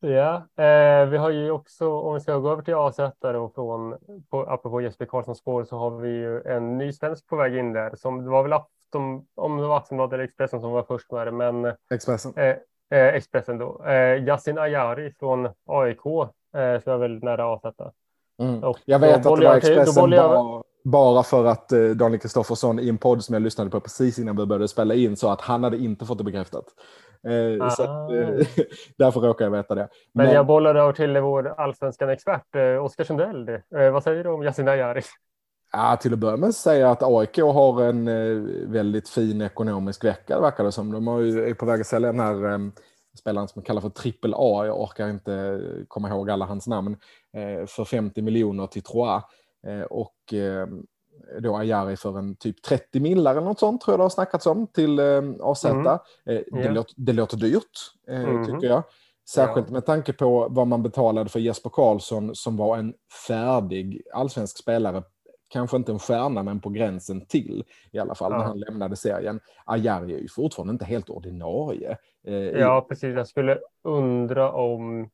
[0.00, 2.98] Ja, eh, vi har ju också, om vi ska gå över till AZ
[3.36, 3.96] och från,
[4.30, 7.72] på, apropå Jesper Karlssons spår, så har vi ju en ny svensk på väg in
[7.72, 7.96] där.
[7.96, 11.26] Som, det var väl Afton, om det var Aftonbladet eller Expressen som var först med
[11.26, 12.32] det, men Expressen.
[12.36, 12.56] Eh,
[12.90, 13.84] eh, Expressen då.
[13.84, 16.06] Eh, Yasin Ayari från AIK
[16.56, 17.74] eh, ska väl nära AZ.
[18.38, 18.74] Mm.
[18.84, 20.30] Jag vet att det var Expressen jag...
[20.30, 24.18] bara, bara för att eh, Daniel Kristoffersson i en podd som jag lyssnade på precis
[24.18, 26.64] innan vi började spela in sa att han hade inte fått det bekräftat.
[27.28, 28.14] Eh, så att, ah.
[28.14, 28.46] eh,
[28.98, 29.88] därför råkar jag veta det.
[30.14, 33.60] Men, Men jag bollar över till vår allsvenskan expert Oskar Sundell.
[33.92, 35.02] Vad säger du om Yasin Ayari?
[35.72, 40.64] Ja, till att börja med säga att AIK har en väldigt fin ekonomisk vecka, verkar
[40.64, 40.92] det som.
[40.92, 42.70] De är på väg att sälja den här
[43.18, 46.96] spelaren som kallar för trippel A, jag orkar inte komma ihåg alla hans namn,
[47.66, 49.22] för 50 miljoner till Troyes.
[49.66, 50.34] Eh, och
[51.40, 54.46] då Ajari för en typ 30 millar eller något sånt tror jag det har snackats
[54.46, 55.64] om till eh, AZ.
[55.64, 55.86] Mm.
[55.86, 56.74] Eh, det, yeah.
[56.74, 57.64] låter, det låter dyrt
[58.08, 58.46] eh, mm.
[58.46, 58.82] tycker jag.
[59.28, 62.94] Särskilt med tanke på vad man betalade för Jesper Karlsson som var en
[63.28, 65.02] färdig allsvensk spelare.
[65.48, 68.38] Kanske inte en stjärna, men på gränsen till i alla fall ja.
[68.38, 69.40] när han lämnade serien.
[69.64, 71.96] Ajari är ju fortfarande inte helt ordinarie.
[72.26, 73.16] Eh, ja, precis.
[73.16, 75.10] Jag skulle undra om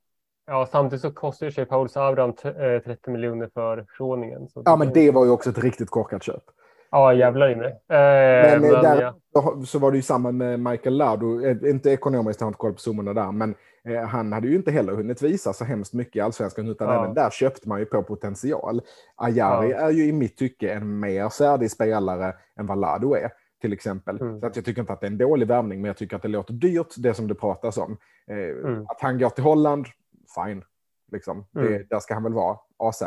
[0.46, 4.48] Ja, samtidigt så kostar ju sig Paul Abraham 30 eh, miljoner för Schroningen.
[4.64, 6.42] Ja, men det var ju också ett riktigt korkat köp.
[6.90, 7.66] Ja, jävlar i mig.
[7.66, 9.54] Eh, men, men där ja.
[9.66, 11.44] så var det ju samma med Michael Lardo.
[11.46, 13.54] Eh, Inte ekonomiskt, jag har inte koll på summorna där, men
[13.88, 17.02] eh, han hade ju inte heller hunnit visa så hemskt mycket i allsvenskan, utan Ja.
[17.04, 18.80] även där köpte man ju på potential.
[19.16, 19.76] Ajari Ja.
[19.76, 23.30] är ju i mitt tycke en mer färdig spelare än vad Lardo är,
[23.60, 24.20] till exempel.
[24.20, 24.40] Mm.
[24.40, 26.22] Så att jag tycker inte att det är en dålig värvning, men jag tycker att
[26.22, 27.96] det låter dyrt, det som det pratas om.
[28.30, 28.82] Eh, Mm.
[28.88, 29.86] Att han går till Holland,
[30.34, 30.64] fine.
[31.12, 31.46] Liksom.
[31.50, 31.86] Det, Mm.
[31.90, 32.58] där ska han väl vara.
[32.76, 33.02] AZ,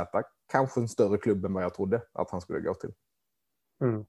[0.52, 2.94] kanske en större klubb än vad jag trodde att han skulle gå till.
[3.82, 4.06] Mm.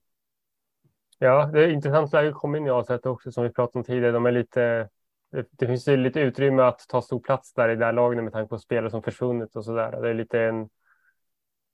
[1.18, 4.12] Ja, det är intressant läge komma in i AZ också som vi pratade om tidigare.
[4.12, 4.88] De är lite,
[5.31, 8.24] det, det finns ju lite utrymme att ta stor plats där i det här laget
[8.24, 10.02] med tanke på spelare som försvunnit och så där.
[10.02, 10.68] Det är lite en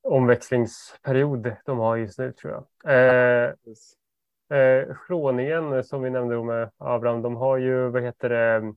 [0.03, 2.93] omväxlingsperiod de har just nu tror jag.
[2.93, 3.53] Eh,
[4.59, 8.75] eh, Schroningen som vi nämnde med Abraham, de har ju, vad heter det,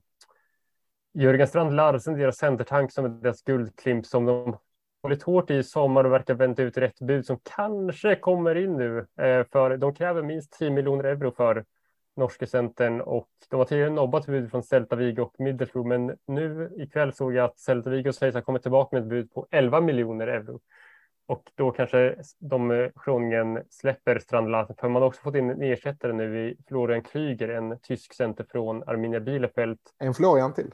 [1.14, 4.56] Jörgen Strand Larsen, deras centertank som är deras guldklimp som de
[5.02, 8.98] hållit hårt i sommar och verkar vänta ut rätt bud som kanske kommer in nu.
[8.98, 11.64] Eh, för de kräver minst 10 miljoner euro för
[12.16, 16.70] norske centern och de har tidigare nobbat bud från Celta Vigo och Middlesbrough men nu
[16.76, 19.80] ikväll såg jag att Celta Vigo sägs ha kommit tillbaka med ett bud på 11
[19.80, 20.60] miljoner euro.
[21.26, 26.12] Och då kanske de eh, släpper Strandlarsen för man har också fått in en ersättare
[26.12, 30.70] nu i Florian Kryger, en tysk center från Arminia Bielefeld En Florian till.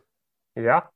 [0.55, 0.91] Ja,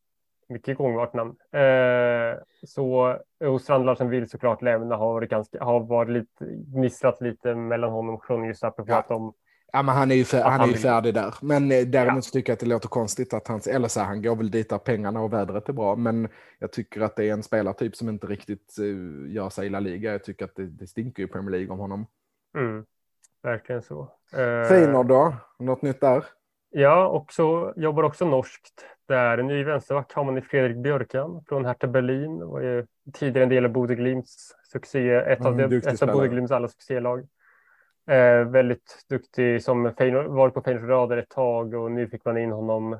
[0.48, 1.36] mycket gångbart namn.
[1.52, 7.20] Eh, så och Strand Larsen vill såklart lämna, har varit, ganska, har varit lite, gnistrat
[7.20, 8.98] lite mellan honom och just apropå Ja.
[8.98, 9.32] att de,
[9.72, 11.34] Ja, men han är ju, fär, han är ju färdig där.
[11.42, 14.06] Men eh, däremot så tycker jag att det låter konstigt att han, eller så här,
[14.06, 15.96] han går väl dit där pengarna och vädret är bra.
[15.96, 19.70] Men jag tycker att det är en spelartyp som inte riktigt uh, gör sig i
[19.70, 20.12] La Liga.
[20.12, 22.06] Jag tycker att det, det stinker ju Premier League om honom.
[22.56, 22.84] mm,
[23.42, 24.02] verkligen så.
[24.32, 25.34] Eh, Feyenoord då?
[25.58, 26.24] Något nytt där?
[26.70, 28.84] Ja, och så jobbar också norskt.
[29.08, 32.46] Där en ny vänsterback har man i Fredrik Björkan från Hertha Berlin.
[32.46, 36.26] Var ju tidigare en del av Bodø Glimts succé, ett av, Mm, ett av.
[36.26, 37.26] Glimts alla succélag.
[38.10, 42.38] Eh, väldigt duktig som Feyenoord, varit på Feyenoords radar ett tag och nu fick man
[42.38, 42.98] in honom eh,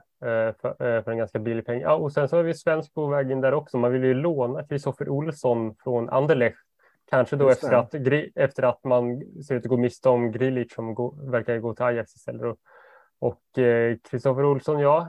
[0.61, 1.81] för, eh, för en ganska billig peng.
[1.81, 3.77] Ja, och sen så har vi svensk på väg in där också.
[3.79, 6.59] Man vill ju låna Kristoffer Olsson från Anderlecht.
[7.11, 10.75] Kanske då efter att, Gri- efter att man ser ut att gå miste om Grilic
[10.75, 12.57] som går, verkar gå till Ajax istället.
[13.18, 15.09] Och, eh, Kristoffer Olsson, ja.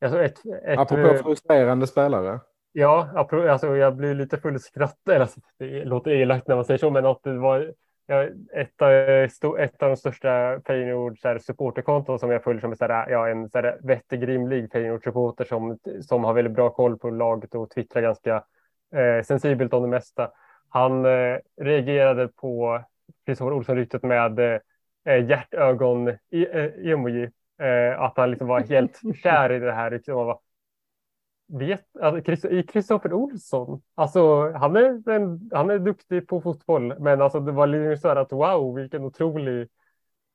[0.00, 2.40] Alltså ett, ett, Apropå eh, frustrerande spelare.
[2.72, 5.08] Ja, apro- alltså jag blir lite full skratt.
[5.08, 7.72] Eller, alltså, det låter elakt när man säger så, men att det var
[8.06, 8.90] ja, ett, av,
[9.58, 13.50] ett av de största Feyenoord supporterkonton som jag följer som är så här, ja, en
[13.50, 18.02] så här, vettig, rimlig Feyenoord-supporter som, som har väldigt bra koll på laget och twittrar
[18.02, 18.44] ganska
[18.94, 20.30] eh, sensibelt om det mesta.
[20.68, 22.82] Han eh, reagerade på
[23.26, 27.30] Kristoffer Olsson-ryktet med eh, hjärtögon-emoji.
[27.58, 30.10] Eh, att han liksom var helt kär i det här.
[30.10, 30.38] Och bara,
[31.48, 33.82] vet, alltså, i Kristoffer Olsson.
[33.94, 38.08] Alltså, han är, en, han är duktig på fotboll, men alltså, det var liksom så
[38.08, 39.68] här att wow, vilken otrolig,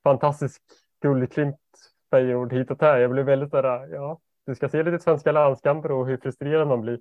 [0.03, 0.61] fantastisk
[1.01, 1.55] guldklimp
[2.11, 2.97] Feyenoord hittat här.
[2.97, 6.81] Jag blev väldigt där, ja, du ska se lite svenska landskamper och hur frustrerad man
[6.81, 6.99] blir.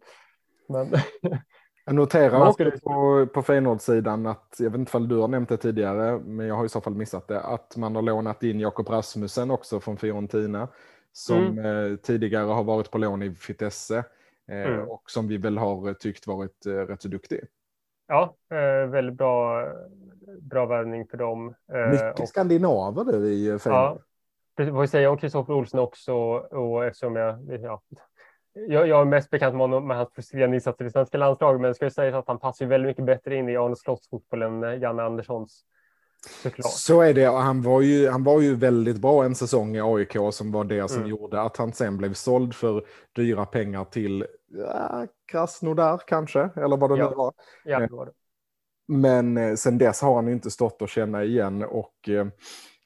[0.68, 0.86] Men
[1.84, 5.48] Jag noterar också skulle- på, på Feyenoord-sidan att, jag vet inte om du har nämnt
[5.48, 8.60] det tidigare, men jag har i så fall missat det, att man har lånat in
[8.60, 10.68] Jakob Rasmussen också från Fiorentina,
[11.12, 14.04] som eh, tidigare har varit på lån i Vitesse eh,
[14.72, 14.88] Mm.
[14.88, 17.40] och som vi väl har tyckt varit eh, rätt så duktig.
[18.08, 19.66] ja, eh, väldigt bra,
[20.40, 21.54] bra värvning för dem.
[21.72, 24.02] Eh, Mycket och- skandinaver du i eh, Ja, Feyenoord.
[24.56, 27.82] precis, får vi säga om Kristoffer Olsson också och eftersom jag, ja,
[28.52, 31.68] jag, jag är mest bekant med honom med hans frustrerande insatser i svenska landslaget, men
[31.70, 34.08] det ska ju sägas att han passar ju väldigt mycket bättre in i Arne Slotts
[34.08, 35.64] fotboll än eh, Janne Anderssons.
[36.42, 36.72] Såklart.
[36.72, 39.80] Så är det, och han var, ju, han var ju väldigt bra en säsong i
[39.80, 41.10] AIK som var det som Mm.
[41.10, 42.84] gjorde att han sen blev såld för
[43.16, 47.10] dyra pengar till ja, Krasnodar kanske, eller vad det Ja.
[47.10, 47.32] nu var.
[47.64, 48.12] Ja, det var det.
[48.88, 52.26] Men eh, sen dess har han inte stått och känna igen och eh,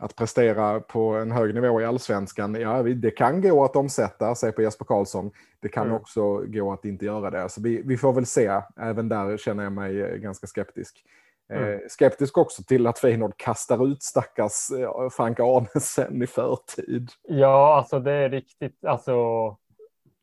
[0.04, 4.52] att prestera på en hög nivå i allsvenskan, ja, det kan gå att omsätta, säg
[4.52, 5.30] på Jesper Karlsson.
[5.60, 5.96] Det kan Mm.
[5.96, 7.48] också gå att inte göra det.
[7.48, 8.60] Så vi, vi får väl se.
[8.80, 11.04] Även där känner jag mig eh, ganska skeptisk.
[11.52, 11.80] Eh, Mm.
[11.88, 17.10] skeptisk också till att Feyenoord kastar ut stackars eh, Frank Arnesen i förtid.
[17.28, 19.12] Ja, alltså det är riktigt, alltså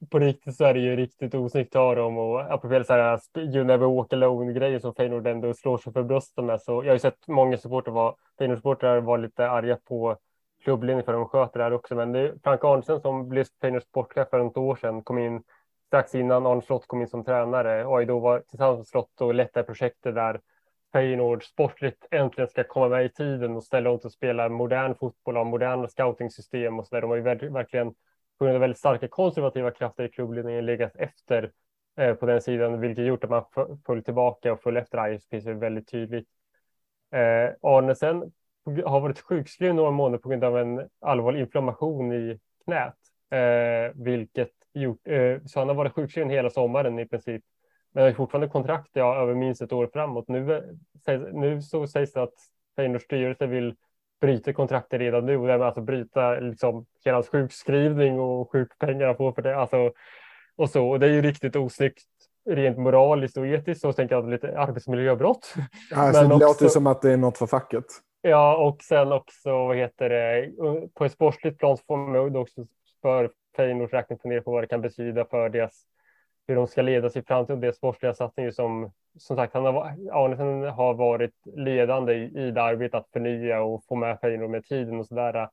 [0.09, 3.63] på riktigt så är det ju riktigt osnyggt av dem och apropå så här you
[3.63, 6.93] never walk alone grejer som Feyenoord ändå slår sig för bröstet med så jag har
[6.93, 10.17] ju sett många supportrar var Feyenoord-supportrar var lite arga på
[10.63, 13.85] klubbledningen för de sköter det här också men det är Frank Arnesen som blev Feyenoords
[13.85, 15.43] sportchef för ett år sedan kom in
[15.87, 19.33] strax innan Arne Slott kom in som tränare och då var tillsammans med Slott och
[19.33, 20.39] lättade projektet där
[20.93, 24.95] Feyenoord sportligt äntligen ska komma med i tiden och ställa om till att spela modern
[24.95, 27.01] fotboll och moderna scouting-system och så där.
[27.01, 27.93] De har ju verkligen
[28.41, 31.51] på grund av väldigt starka konservativa krafter i klubbledningen legat efter
[31.97, 33.43] eh, på den sidan, vilket gjort att man
[33.85, 36.27] föll tillbaka och föll efter Ajax, väldigt tydligt.
[37.11, 38.31] Eh, Arnesen
[38.85, 42.97] har varit sjukskriven några månader på grund av en allvarlig inflammation i knät,
[43.29, 47.43] eh, vilket gjort, eh, så han har varit sjukskriven hela sommaren i princip.
[47.91, 50.27] Men har fortfarande kontrakt ja, över minst ett år framåt.
[50.27, 50.53] Nu,
[51.07, 52.35] eh, nu så sägs det att
[52.75, 53.75] Feyenoords styrelse vill
[54.21, 59.17] bryta kontraktet redan nu och därmed alltså bryta liksom hela hans sjukskrivning och sjukpengar han
[59.17, 59.55] får för det.
[59.55, 59.91] Alltså,
[60.55, 60.89] och så.
[60.89, 62.03] Och det är ju riktigt osnyggt
[62.49, 65.53] rent moraliskt och etiskt så tänker jag lite arbetsmiljöbrott.
[65.95, 67.85] Alltså, det också, låter som att det är något för facket.
[68.21, 70.51] Ja, och sen också vad heter det
[70.93, 72.65] på ett sportsligt plan så får man också
[73.01, 75.85] för Feyenoords räkning fundera på vad det kan betyda för deras
[76.51, 79.95] hur de ska leda sig fram till deras sportsliga satsningen som som sagt, han har,
[80.11, 84.65] Arnesen har varit ledande i, i det arbetet att förnya och få med Feyenoord med
[84.65, 85.49] tiden och så där.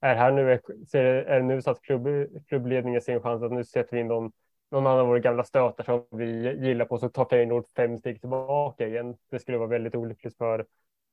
[0.00, 0.60] Är här nu, är,
[1.02, 2.08] är det nu så att klubb,
[2.48, 4.32] klubbledningen ser en chans att nu sätter vi in någon,
[4.70, 8.20] någon annan av våra gamla stötar som vi gillar på så tar Feyenoord fem steg
[8.20, 9.16] tillbaka igen.
[9.30, 10.66] Det skulle vara väldigt olyckligt för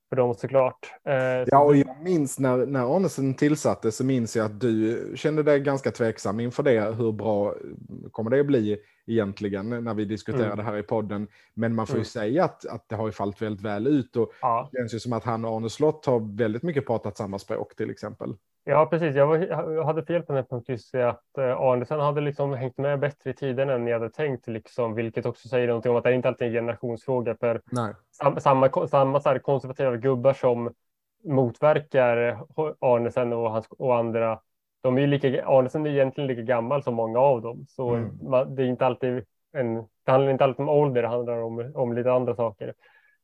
[0.09, 0.93] för dem såklart.
[1.05, 1.13] Eh,
[1.47, 5.59] ja, och jag minns när, när Arnesen tillsattes så minns jag att du kände dig
[5.59, 6.95] ganska tveksam inför det.
[6.95, 7.55] Hur bra
[8.11, 10.65] kommer det att bli egentligen när vi diskuterade mm.
[10.65, 11.27] här i podden?
[11.53, 12.05] Men man får ju mm.
[12.05, 14.69] säga att, att det har ju fallit väldigt väl ut och ja.
[14.71, 17.75] det känns ju som att han och Arne Slott har väldigt mycket pratat samma språk
[17.75, 18.35] till exempel.
[18.69, 19.15] Ja, precis.
[19.15, 22.77] Jag, var, jag, hade fel på den punkten, just att eh, Arnesen hade liksom hängt
[22.77, 26.03] med bättre i tiden än ni hade tänkt, liksom, vilket också säger någonting om att
[26.03, 27.35] det är inte alltid en generationsfråga.
[27.39, 27.61] För.
[28.11, 30.73] Sam, samma samma så konservativa gubbar som
[31.23, 32.43] motverkar
[32.79, 34.39] Arnesen och, hans, och andra,
[34.81, 38.11] de är lika, Arnesen är egentligen lika gammal som många av dem, så mm.
[38.21, 41.71] man, det är inte alltid en, det handlar inte alltid om ålder, det handlar om,
[41.75, 42.73] om lite andra saker.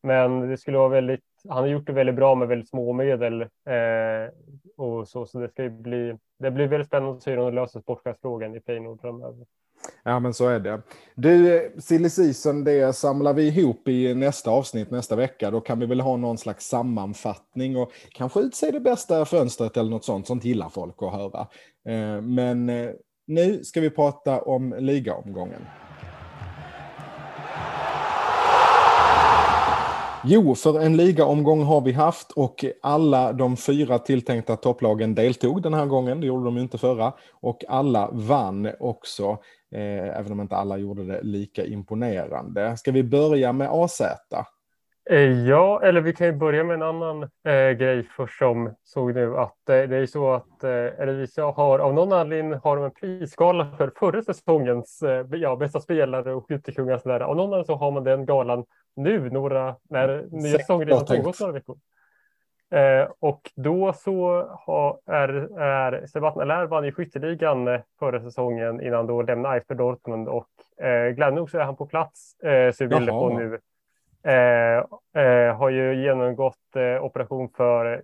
[0.04, 3.42] Men det skulle vara väldigt, han har gjort det väldigt bra med väldigt små medel
[3.42, 4.30] eh,
[4.78, 7.80] och så, så det ska bli, det blir väldigt spännande att se hur de löser
[7.80, 9.46] sportchefsfrågan i Feyenoord framöver.
[10.04, 10.82] Ja, men så är det.
[11.16, 15.52] Du, silly season, det samlar vi ihop i nästa avsnitt nästa vecka.
[15.52, 19.90] Då kan vi väl ha någon slags sammanfattning och kanske utse det bästa fönstret eller
[19.90, 20.28] något sånt.
[20.28, 21.48] Sånt gillar folk att höra.
[21.86, 22.90] Eh, men eh,
[23.28, 25.62] nu ska vi prata om ligaomgången.
[30.28, 35.74] Jo, för en ligaomgång har vi haft och alla de fyra tilltänkta topplagen deltog den
[35.74, 36.22] här gången.
[36.22, 37.14] Det gjorde de inte förra.
[37.32, 39.38] Och alla vann också,
[39.72, 42.78] eh, även om inte alla gjorde det lika imponerande.
[42.78, 44.02] Ska vi börja med AZ?
[45.10, 49.16] Eh, ja, eller vi kan ju börja med en annan eh, grej först som såg
[49.16, 52.92] nu att eh, det är så att eh, har av någon anledning har de en
[52.92, 57.20] prisskala för förra säsongens eh, ja, bästa spelare och skyttekungar.
[57.20, 58.66] Av någon anledning så har man den galan
[58.96, 61.78] nu, några, när nya säsongen redan pågått några veckor.
[62.72, 68.82] Eh, och då så har, är, är Sebastian Allaire vann ju skytteligan eh, förra säsongen
[68.82, 70.50] innan då lämnade IFB Dortmund och
[70.86, 73.60] eh, glädjande nog så är han på plats, eh, bilder på nu.
[74.26, 74.78] Eh,
[75.24, 78.04] eh, har ju genomgått eh, operation för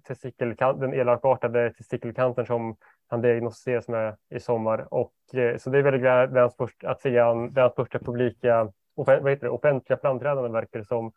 [0.80, 2.76] den elakartade testikelkanten som
[3.08, 4.94] han diagnostiseras med i sommar.
[4.94, 5.14] Och,
[5.58, 6.50] så det är väldigt glädjande
[6.84, 11.12] att se han, den första publika vad heter det, offentliga framträdande verkar det som.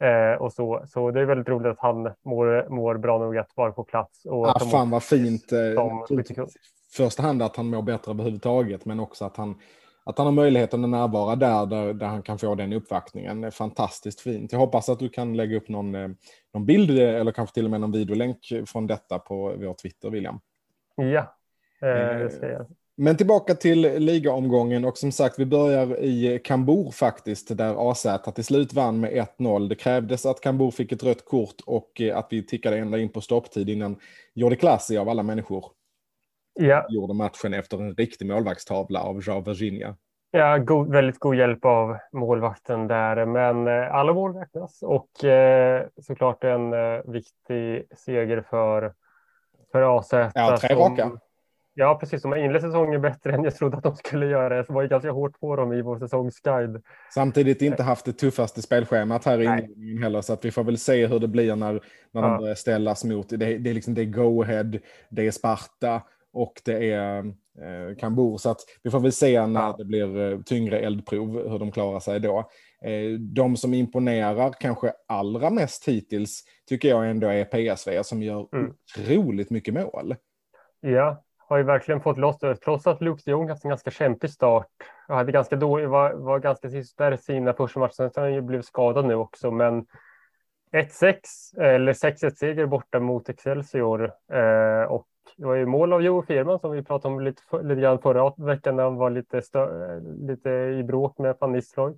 [0.00, 3.50] Eh, och så, så det är väldigt roligt att han mår, mår bra nog att
[3.54, 4.24] vara på plats.
[4.24, 5.52] Och ja, fan vad fint.
[5.52, 5.58] Eh,
[6.96, 9.54] första hand att han mår bättre överhuvudtaget, men också att han,
[10.04, 13.52] att han har möjligheten att närvara där, där, där han kan få den uppvaktningen.
[13.52, 14.52] Fantastiskt fint.
[14.52, 16.08] Jag hoppas att du kan lägga upp någon, eh,
[16.54, 20.40] någon bild eller kanske till och med någon videolänk från detta på vår Twitter, William.
[20.96, 21.36] Ja,
[21.82, 22.66] eh, det ska jag.
[22.96, 28.44] Men tillbaka till ligaomgången och som sagt vi börjar i Kambur faktiskt där AZ till
[28.44, 29.68] slut vann med 1-0.
[29.68, 33.08] Det krävdes att Kambur fick ett rött kort och eh, att vi tickade ända in
[33.08, 33.96] på stopptid innan
[34.34, 35.64] Jordi Klassi av alla människor
[36.54, 36.86] ja.
[36.88, 39.96] gjorde matchen efter en riktig målvaktstavla av Jean Virginia.
[40.30, 45.86] Ja, god, väldigt god hjälp av målvakten där, men eh, alla mål räknas och eh,
[46.02, 48.92] såklart en eh, viktig seger för,
[49.72, 50.12] för AZ.
[50.34, 51.10] Ja, tre raka.
[51.76, 52.22] Ja, precis.
[52.22, 54.62] De har inlett säsongen bättre än jag trodde att de skulle göra.
[54.62, 56.82] Det var ju ganska hårt på dem i vår säsongsguide.
[57.14, 60.78] Samtidigt inte haft det tuffaste spelschemat här i inledningen heller, så att vi får väl
[60.78, 61.72] se hur det blir när,
[62.10, 62.28] när ja.
[62.28, 63.28] de börjar ställas mot.
[63.28, 66.02] Det, det är liksom det är Go-Ahead, det är Sparta
[66.34, 67.18] och det är
[67.62, 68.36] eh, Kambur.
[68.36, 69.74] Så att vi får väl se när ja.
[69.78, 72.38] det blir eh, tyngre eldprov hur de klarar sig då.
[72.84, 78.48] Eh, de som imponerar kanske allra mest hittills tycker jag ändå är PSV som gör
[78.52, 78.72] mm.
[78.98, 80.14] otroligt mycket mål.
[80.80, 82.56] Ja, har ju verkligen fått loss det.
[82.56, 84.68] Trots att Luke de Jong haft en ganska kämpig start.
[85.08, 87.92] Jag hade ganska då, var, var ganska där sina första matcher.
[87.92, 89.50] Sen har han ju blivit skadad nu också.
[89.50, 89.86] Men
[90.72, 94.12] 1-6 eller 6-1 seger borta mot Excelsior.
[94.32, 95.06] Eh, och
[95.36, 98.32] det var ju mål av Joe Firman som vi pratade om lite, lite grann förra
[98.36, 99.68] veckan när han var lite, stö,
[100.00, 101.94] lite i bråk med van Nistelrooy.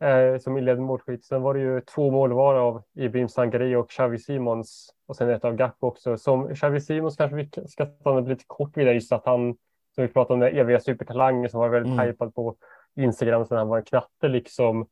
[0.00, 1.24] eh, som inledde målskytt.
[1.24, 5.30] Sen var det ju två mål var av Ibrahim Sangari och Xavi Simons och sen
[5.30, 6.16] ett av Gakpo också.
[6.16, 9.56] Som Xavi Simons kanske vi ska stanna lite kort vid just att han,
[9.94, 12.06] som vi pratade om, den eviga supertalangen som var väldigt mm.
[12.06, 12.56] hypad på
[12.96, 14.86] Instagram sen han var en knatte liksom.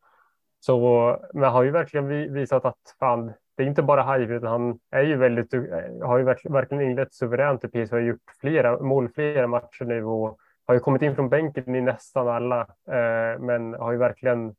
[0.60, 0.78] Så,
[1.32, 4.78] men han har ju verkligen visat att fan, det är inte bara hype utan han
[4.90, 5.52] är ju väldigt,
[6.02, 10.38] har ju verkligen inlett suveränt i PSV och gjort flera mål, flera matcher nu och
[10.66, 14.54] har ju kommit in från bänken i nästan alla, eh, men har ju verkligen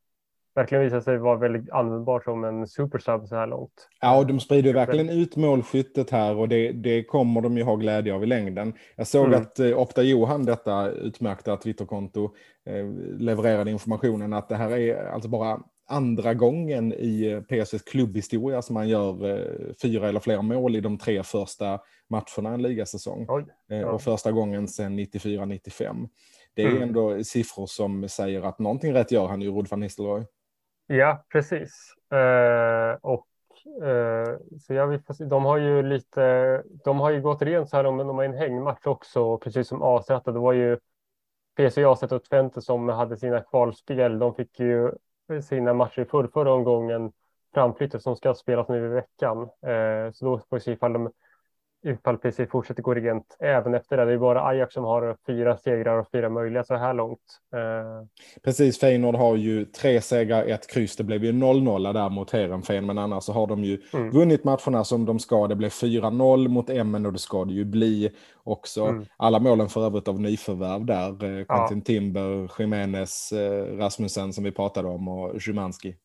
[0.56, 3.88] verkligen visat sig vara väldigt användbar som en supersub så här långt.
[4.02, 7.76] Ja, och de sprider verkligen ut målskyttet här och det, det kommer de ju ha
[7.76, 8.74] glädje av i längden.
[8.96, 9.42] Jag såg mm.
[9.42, 12.30] att eh, Opta Johan, detta utmärkta Twitterkonto,
[12.66, 12.86] eh,
[13.20, 18.74] levererade informationen att det här är alltså bara andra gången i eh, PSVs klubbhistoria som
[18.74, 21.80] man gör eh, fyra eller fler mål i de tre första
[22.10, 23.26] matcherna en ligasäsong.
[23.30, 23.92] Oj, eh, ja.
[23.92, 26.10] Och första gången sedan 94-95.
[26.54, 26.84] Det är mm.
[26.84, 30.26] ändå siffror som säger att någonting rätt gör han ju, Rod van Nistelrooy.
[30.88, 31.96] Ja, precis.
[32.14, 33.28] Uh, och
[33.84, 37.84] uh, så jag vill, de har ju lite, de har ju gått rent så här
[37.84, 40.08] om de har en hängmatch också, precis som AZ.
[40.08, 40.78] Det var ju
[41.58, 44.20] PSV, AZ och Twente som hade sina kvalspel.
[44.20, 44.92] De fick ju
[45.40, 47.12] sina matcher i förra, omgången
[47.54, 49.42] framflyttat som ska spelas nu i veckan.
[49.42, 51.12] Eh, så då får vi se ifall de
[51.84, 54.06] ifall PC fortsätter gå rent även efter det.
[54.06, 57.20] Det är bara Ajax som har fyra segrar och fyra möjliga så här långt.
[57.56, 58.08] Eh,
[58.44, 60.96] Precis, Feyenoord har ju tre segrar, ett kryss.
[60.96, 64.12] Det blev ju 0-0 där mot Heerenveen, men annars så har de ju mm.
[64.12, 65.48] vunnit matcherna som de ska.
[65.48, 68.12] Det blev 4-0 mot Emmen och det ska det ju bli
[68.44, 68.86] också.
[68.86, 69.06] Mm.
[69.18, 71.10] Alla målen för övrigt av nyförvärv där.
[71.10, 71.84] Eh, Quentin ja.
[71.86, 75.96] Timber, Jiménez, eh, Rasmussen som vi pratade om och Szymanski.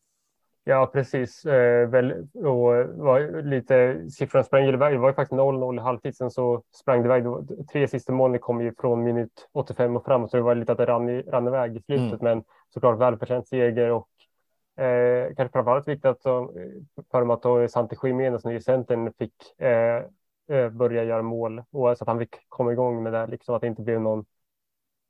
[0.69, 1.45] Ja, precis.
[1.45, 4.93] Eh, väl, och var lite, siffran sprang iväg.
[4.93, 6.15] Det var ju faktiskt 0-0 i halvtid.
[6.15, 7.23] Sen så sprang det iväg.
[7.71, 10.31] Tre sista målen kom ju från minut 85 och framåt.
[10.31, 12.21] Så det var lite att det rann, i, rann iväg i slutet.
[12.21, 12.37] Mm.
[12.37, 12.43] Men
[12.73, 13.91] såklart välförtjänt seger.
[13.91, 14.07] Och
[14.83, 16.23] eh, kanske framförallt viktigt att
[17.11, 20.03] för dem att Santi Jiménez nu i centern fick eh,
[20.57, 21.59] eh, börja göra mål.
[21.59, 23.27] Och så att han fick komma igång med det.
[23.27, 24.25] Liksom att det inte blev någon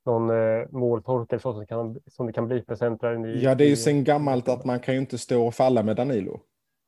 [0.08, 3.26] någon eh, måltorka så som, kan, som det kan bli för centraren.
[3.26, 5.84] I, ja, det är ju sen gammalt att man kan ju inte stå och falla
[5.84, 6.39] med Danilo.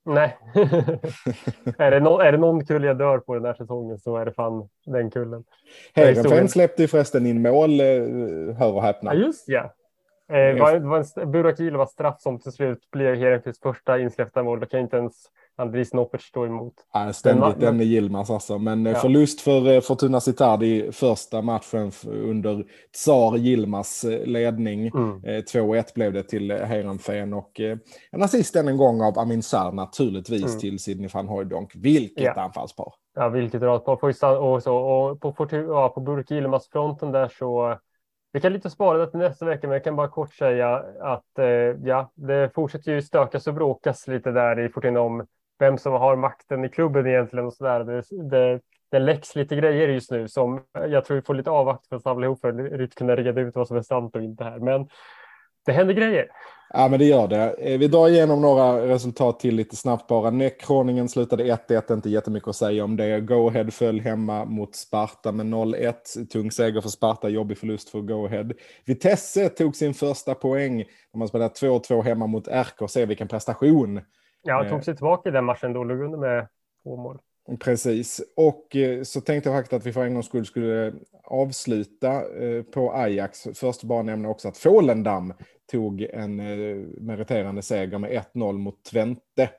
[0.05, 0.38] Nej.
[1.78, 4.26] är, det no är det någon kull jag dör på den här säsongen så är
[4.26, 5.43] det fan den kullen.
[5.95, 7.86] Heerenveen släppte ju förresten in mål, eh,
[8.57, 9.13] hör och häpna.
[9.13, 9.74] Ja, just ja.
[10.30, 14.43] Eh, var, det var en, Burak var straff som till slut blir Heerenveens första insläppta
[14.43, 14.59] mål.
[14.59, 15.13] Då kan inte ens
[15.60, 16.74] Andris Noppert står emot.
[16.93, 18.57] Ja, ständigt den med Yilmaz alltså.
[18.57, 18.99] Men eh, ja.
[18.99, 24.88] förlust för eh, Fortuna Cittad i första matchen under Tsar Yilmaz eh, ledning.
[24.88, 25.22] Mm.
[25.22, 27.60] 2-1 blev det till Heerenveen och
[28.12, 30.60] en assist än en gång av Amin Sarr naturligtvis mm.
[30.60, 31.72] till Sidney van Hooijdonk.
[31.76, 32.41] Vilket ja.
[32.41, 32.93] anfallspar!
[33.16, 34.05] Ja, vilket radpar.
[34.39, 37.78] Och, så, och på, ja, på Burk Yilmaz fronten där så
[38.32, 41.39] vi kan lite spara det till nästa vecka, men jag kan bara kort säga att
[41.84, 45.26] ja, det fortsätter ju stökas och bråkas lite där i Fortuna om
[45.60, 47.84] vem som har makten i klubben egentligen och så där.
[47.84, 48.60] Det, det,
[48.91, 52.03] det läcks lite grejer just nu som jag tror vi får lite avvakt för att
[52.03, 54.60] samla ihop för att kunna reda ut vad som är sant och inte här.
[54.60, 54.88] Men
[55.66, 56.28] det händer grejer.
[56.74, 57.55] Ja, men det gör det.
[57.60, 60.30] Eh, vi drar igenom några resultat till lite snabbt bara.
[60.30, 63.20] Näckroningen slutade 1-1, inte jättemycket att säga om det.
[63.22, 66.26] Go Ahead föll hemma mot Sparta med 0-1.
[66.32, 68.49] Tung seger för Sparta, jobbig förlust för Go Ahead.
[68.86, 70.78] Vitesse tog sin första poäng
[71.14, 72.89] när man spelade 2-2 hemma mot RK.
[72.89, 74.01] Se vilken prestation
[74.42, 76.48] Ja, tog sig tillbaka i den matchen då, låg under med
[76.84, 77.20] två mål.
[77.60, 82.12] Precis, och eh, så tänkte jag faktiskt att vi för en gångs skull skulle avsluta
[82.12, 83.48] eh, på Ajax.
[83.56, 85.34] Först bara nämna också att Fålendam
[85.72, 89.50] tog en eh, meriterande seger med 1-0 mot Twente.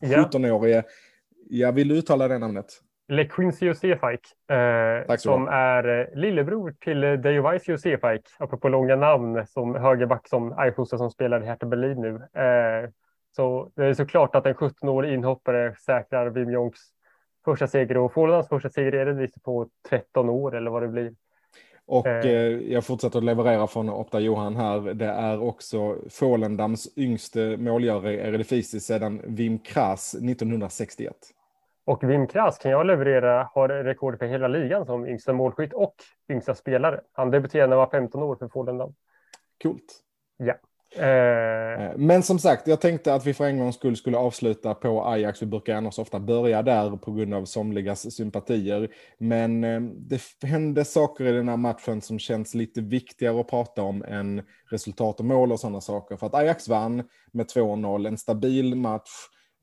[0.00, 0.30] Ja.
[0.32, 0.82] 17-årige,
[1.48, 2.66] jag vill uttala det namnet?
[3.08, 4.20] Le Quincy Josefajk,
[4.50, 11.10] eh, som är lillebror till Dejovice Josefajk, apropå långa namn, som högerback som Ajax som
[11.10, 12.14] spelar i Hertha Berlin nu.
[12.40, 12.90] Eh,
[13.36, 16.80] så det är såklart att en 17-årig inhoppare säkrar Wim Jonks
[17.44, 21.14] första seger och Fålödans första seger är det på 13 år eller vad det blir.
[21.86, 22.26] Och eh.
[22.26, 24.94] eh, jag fortsätter att leverera från Opta Johan här.
[24.94, 31.14] Det är också Fålendams yngste målgörare i Eredivisie sedan Wim Kras 1961.
[31.84, 35.94] Och Wim Kras kan jag leverera har rekord för hela ligan som yngsta målskytt och
[36.28, 37.00] yngsta spelare.
[37.12, 38.94] Han debuterade när han var 15 år för Fålendam.
[39.62, 40.00] Coolt.
[40.36, 40.54] Ja.
[40.96, 41.92] Eh, eh.
[41.96, 45.42] Men som sagt, jag tänkte att vi för en gångs skull skulle avsluta på Ajax.
[45.42, 48.88] Vi brukar annars ofta börja där på grund av somligas sympatier.
[49.18, 53.82] Men eh, det hände saker i den här matchen som känns lite viktigare att prata
[53.82, 56.16] om än resultat och mål och sådana saker.
[56.16, 59.10] För att Ajax vann med 2-0, en stabil match.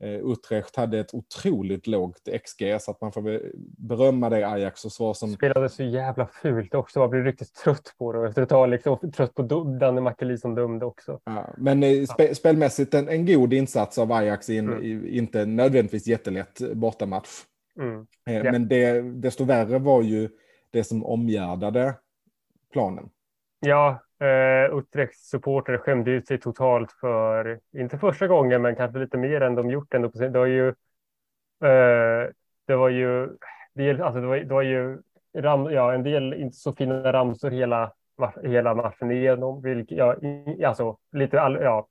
[0.02, 3.40] Eh, Utrecht hade ett otroligt lågt XG så att man får
[3.78, 5.32] berömma det Ajax och så som...
[5.32, 9.12] Spelade så jävla fult också, man blev riktigt trött på det efter ett tag, liksom,
[9.12, 9.42] trött på
[9.80, 11.20] Danne Makeli som dömde också.
[11.24, 15.06] Ja, men eh, spe, spelmässigt en, en god insats av Ajax i en mm.
[15.08, 17.30] inte nödvändigtvis jättelätt bortamatch.
[17.78, 18.06] Mm.
[18.30, 18.52] Yeah.
[18.52, 20.28] Men det, desto värre var ju
[20.70, 21.94] det som omgärdade
[22.72, 23.08] planen.
[23.64, 29.16] Ja, eh, Utrechts supporter skämde ut sig totalt för, inte första gången, men kanske lite
[29.18, 30.08] mer än de gjort ändå.
[30.08, 30.68] Det var ju,
[31.64, 32.30] eh,
[32.66, 33.28] det var ju,
[33.74, 34.98] del, alltså det var, det var ju
[35.38, 37.92] ram, ja, en del inte så fina ramsor hela,
[38.42, 39.62] hela matchen igenom.
[39.62, 40.16] Vilket, ja,
[40.68, 41.88] alltså lite, all, ja,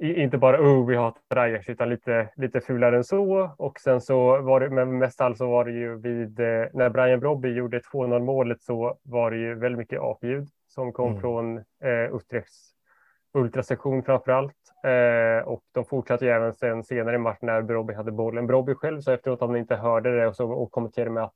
[0.00, 3.50] inte bara oh, vi hatar Ajax utan lite, lite fulare än så.
[3.58, 6.88] Och sen så var det, men mest allt så var det ju vid, eh, när
[6.88, 11.20] Brian Brobby gjorde 2-0 målet så var det ju väldigt mycket apljud som kom mm.
[11.20, 12.74] från eh, Utrechts
[13.34, 14.56] ultrasektion framför allt.
[14.84, 18.46] Eh, och de fortsatte ju även sen senare i matchen när Brobby hade bollen.
[18.46, 21.34] Brobby själv sa efteråt att han inte hörde det och, så, och kommenterade med att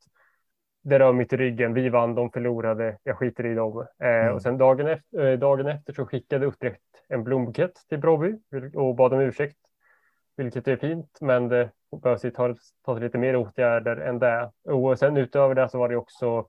[0.84, 1.74] det rör mitt i ryggen.
[1.74, 2.98] Vi vann, de förlorade.
[3.02, 3.86] Jag skiter i dem.
[4.02, 4.34] Eh, mm.
[4.34, 8.34] Och sen dagen efter, eh, dagen efter så skickade Utrecht en blombukett till Brobby
[8.74, 9.56] och bad om ursäkt,
[10.36, 11.70] vilket är fint, men det
[12.02, 12.54] behövs ta,
[12.84, 14.50] ta lite mer åtgärder än det.
[14.64, 16.46] Och sen utöver det så var det också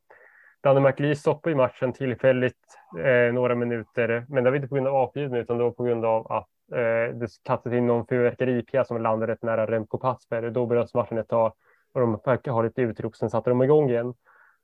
[0.64, 4.88] Danne McLeese stoppade i matchen tillfälligt eh, några minuter, men det var inte på grund
[4.88, 8.88] av avfjudning utan det var på grund av att eh, det kastades in någon fyrverkeripjäs
[8.88, 10.52] som landade rätt nära Remco Passberg.
[10.52, 11.54] Då bröts matchen ett tag
[11.96, 14.14] och de verkar ha lite utrop, sen satte de igång igen.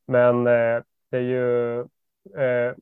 [0.07, 2.75] Men eh, det är ju eh,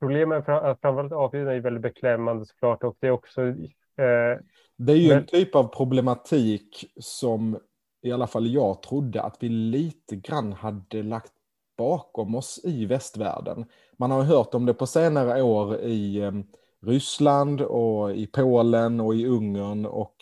[0.00, 4.38] problemet framförallt avfjudning är väldigt beklämmande såklart och det är också eh,
[4.76, 5.18] det är ju men...
[5.18, 7.58] en typ av problematik som
[8.02, 11.32] i alla fall jag trodde att vi lite grann hade lagt
[11.76, 13.64] bakom oss i västvärlden.
[13.96, 16.44] Man har hört om det på senare år i ehm,
[16.82, 20.16] Ryssland och i Polen och i Ungern och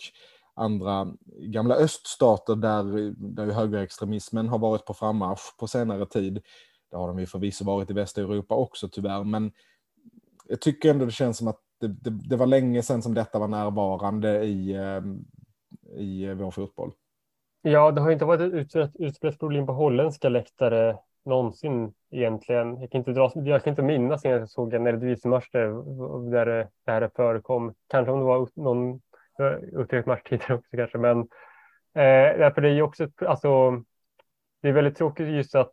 [0.55, 6.43] andra gamla öststater där, där högerextremismen har varit på frammarsch på senare tid.
[6.91, 9.53] Det har de ju förvisso varit i Västeuropa också tyvärr, men
[10.49, 13.39] jag tycker ändå det känns som att det, det, det var länge sedan som detta
[13.39, 15.25] var närvarande i, ehm,
[15.97, 16.93] i vår fotboll.
[17.63, 22.81] Ja, det har inte varit ett utbrett, utbrett problem på holländska läktare någonsin egentligen.
[22.81, 25.69] Jag kan inte, dra, jag kan inte minnas när jag såg en Eredivisie-match där,
[26.31, 27.75] där det här förekom.
[27.89, 29.01] Kanske om det var någon
[29.73, 31.19] Utrecht-match också kanske, men
[31.95, 33.71] eh, därför det är ju också, alltså,
[34.63, 35.73] det är väldigt tråkigt just att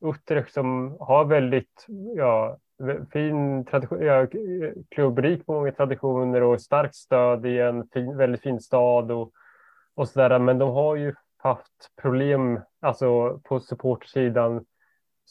[0.00, 1.86] Utrecht som har väldigt,
[2.16, 2.58] ja,
[3.12, 4.26] fin tradition, ja,
[4.90, 9.32] klubbrik på många traditioner och starkt stöd i en fin, väldigt fin stad och
[9.94, 14.64] och så där, men de har ju haft problem alltså på supportsidan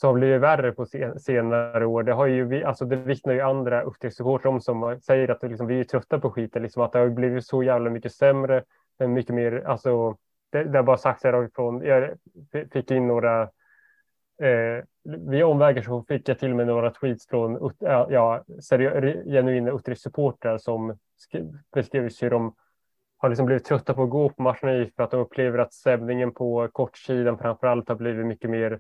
[0.02, 0.86] som har blivit värre på
[1.18, 2.04] senare år.
[2.04, 5.68] Det har ju vi, alltså det vittnar ju andra Utrecht om som säger att liksom,
[5.68, 8.64] vi är trötta på skiten, liksom att det har blivit så jävla mycket sämre,
[9.00, 10.18] eh, mycket mer, alltså
[10.50, 11.82] det, det har bara sagts härifrån.
[11.86, 12.10] Jag
[12.72, 13.42] fick in några
[14.42, 18.44] eh, via omvägar så fick jag till och med några tweets från ja,
[19.26, 20.98] genuina Utrecht-supportrar som
[21.74, 22.56] beskrev hur de
[23.18, 26.32] har liksom blivit trötta på att gå på matcherna för att de upplever att stämningen
[26.32, 28.80] på kortsidan framför allt har blivit mycket mer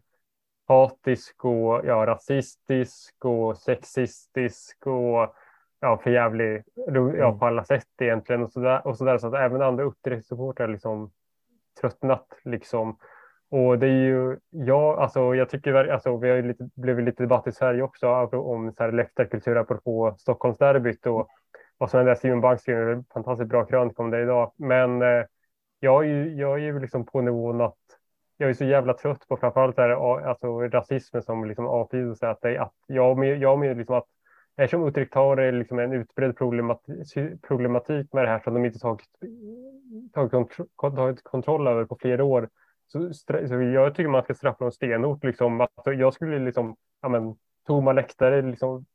[0.72, 5.36] hatisk och ja, rasistisk och sexistisk och
[5.80, 7.40] ja, förjävlig ja, mm.
[7.40, 10.68] på alla sätt egentligen och så där, och så, där, så att även andra Utrecht-supportrar
[10.68, 11.12] liksom
[11.82, 12.98] tröttnat liksom.
[13.50, 17.24] Och det är ju, ja, alltså jag tycker, alltså vi har ju lite, blivit lite
[17.24, 21.30] debatt i Sverige också om så här läktarkultur apropå Stockholmsderbyt och
[21.82, 24.52] och sen läste Simon Bank skrev en fantastiskt bra krönika om det idag.
[24.58, 25.24] Men eh,
[25.80, 27.78] jag är ju, jag är ju liksom på nivån att
[28.42, 32.24] jag är så jävla trött på framförallt det här, alltså rasismen som liksom avfyras.
[32.24, 34.08] Att, det, att jag jag med liksom att
[34.58, 39.08] eftersom Utrecht har liksom en utbredd problematik, problematik med det här som de inte tagit,
[40.14, 42.50] tagit, kontro, tagit kontroll över på flera år.
[42.88, 45.24] Så, så jag tycker man ska straffa dem stenhårt.
[45.24, 45.62] Liksom.
[45.62, 47.36] Alltså, jag skulle liksom, ja men,
[47.68, 48.86] tomma läktare liksom,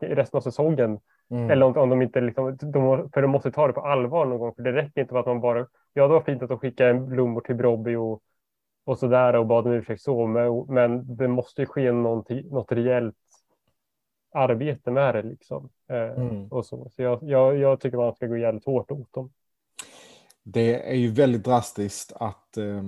[0.00, 1.00] resten av säsongen
[1.32, 1.50] Mm.
[1.50, 4.38] Eller om, om, de inte liksom, de, för de måste ta det på allvar någon
[4.38, 6.58] gång, för det räcker inte med att man bara, ja det var fint att de
[6.58, 8.22] skickade en blommor till Brobby och,
[8.90, 10.26] och sådär och bad om ursäkt så,
[10.68, 13.16] men, det måste ju ske något rejält
[14.32, 15.68] arbete med det liksom.
[15.88, 16.46] Eh, mm.
[16.48, 19.32] och så så jag, jag, jag, tycker man ska gå jävligt hårt åt dem.
[20.42, 22.82] Det är ju väldigt drastiskt att eh,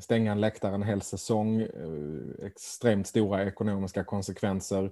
[0.00, 4.90] stänga en läktare en hel säsong, eh, extremt stora ekonomiska konsekvenser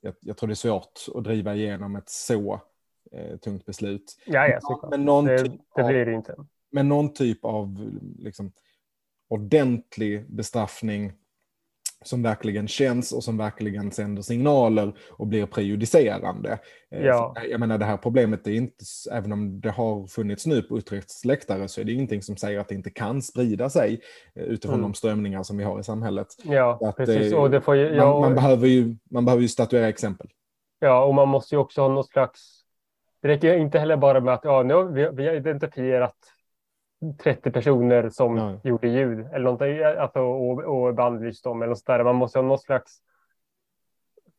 [0.00, 2.60] jag, jag, tror det är svårt att driva igenom ett så
[3.12, 4.16] eh, tungt beslut.
[4.26, 4.88] Ja, ja.
[4.90, 6.34] Men någon det, typ det blir det inte.
[6.70, 8.52] Men någon typ av liksom,
[9.30, 11.12] ordentlig bestraffning
[12.04, 16.58] som verkligen känns och som verkligen sänder signaler och blir prejudicerande.
[16.90, 17.34] Eh, ja.
[17.50, 21.24] Jag menar det här problemet är inte, även om det har funnits nu på Utrechts
[21.24, 24.00] läktare så är det ingenting som säger att det inte kan sprida sig
[24.34, 24.82] eh, utifrån mm.
[24.82, 26.26] de strömningar som vi har i samhället.
[26.44, 27.34] Ja, att, precis.
[27.34, 30.28] Och det får ju, ja, man, man, behöver ju, man behöver ju statuera exempel.
[30.78, 32.60] Ja, och man måste ju också ha något slags...
[33.22, 36.16] Det räcker inte heller bara med att ja, nu vi, vi har identifierat
[37.22, 38.60] 30 personer som ja.
[38.64, 42.04] gjorde ljud eller någonting, alltså, och, och bandlyst dem eller något där.
[42.04, 42.98] Man måste ha något slags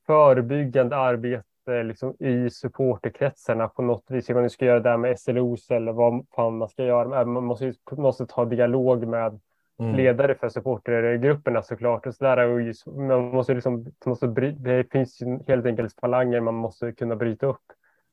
[0.05, 4.29] förebyggande arbete liksom, i supporterkretsarna på något vis.
[4.29, 7.25] Hur man ska göra det med SLOs eller vad fan man ska göra.
[7.25, 9.39] Man måste, måste ta dialog med
[9.79, 9.95] mm.
[9.95, 12.05] ledare för supportergrupperna såklart.
[12.07, 16.55] Och så där, och man måste liksom, måste bry, det finns helt enkelt falanger man
[16.55, 17.65] måste kunna bryta upp.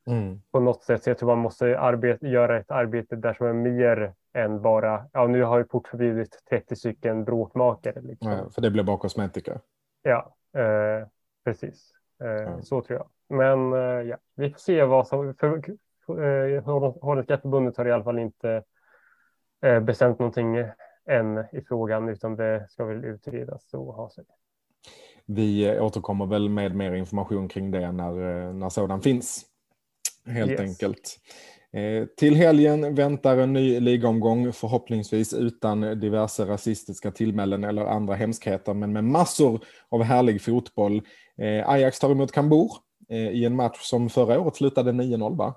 [0.06, 0.40] Mm.
[0.52, 1.02] På något sätt.
[1.02, 5.08] Så jag tror man måste arbeta, göra ett arbete där som är mer än bara,
[5.12, 8.00] ja nu har vi portförbjudit 30 stycken bråkmakare.
[8.00, 8.30] Liksom.
[8.30, 9.60] Ja, för det blir bara kosmetika.
[10.02, 11.08] Ja, eh,
[11.44, 11.92] precis.
[12.20, 12.62] Eh, ja.
[12.62, 13.08] Så tror jag.
[13.38, 15.56] Men eh, ja, vi får se vad som, för,
[16.08, 16.62] eh,
[17.00, 18.62] Holländska förbundet har i alla fall inte
[19.62, 20.56] eh, bestämt någonting
[21.06, 24.24] än i frågan, utan det ska väl utredas och ha sig.
[25.26, 29.44] Vi återkommer väl med mer information kring det när, eh, när sådan finns.
[30.26, 30.60] Helt yes.
[30.60, 31.18] enkelt.
[31.76, 38.74] Eh, till helgen väntar en ny ligaomgång, förhoppningsvis utan diverse rasistiska tillmälen eller andra hemskheter,
[38.74, 41.02] men med massor av härlig fotboll.
[41.42, 42.70] Eh, Ajax tar emot Cambuur
[43.08, 45.54] eh, i en match som förra året slutade 9-0, va?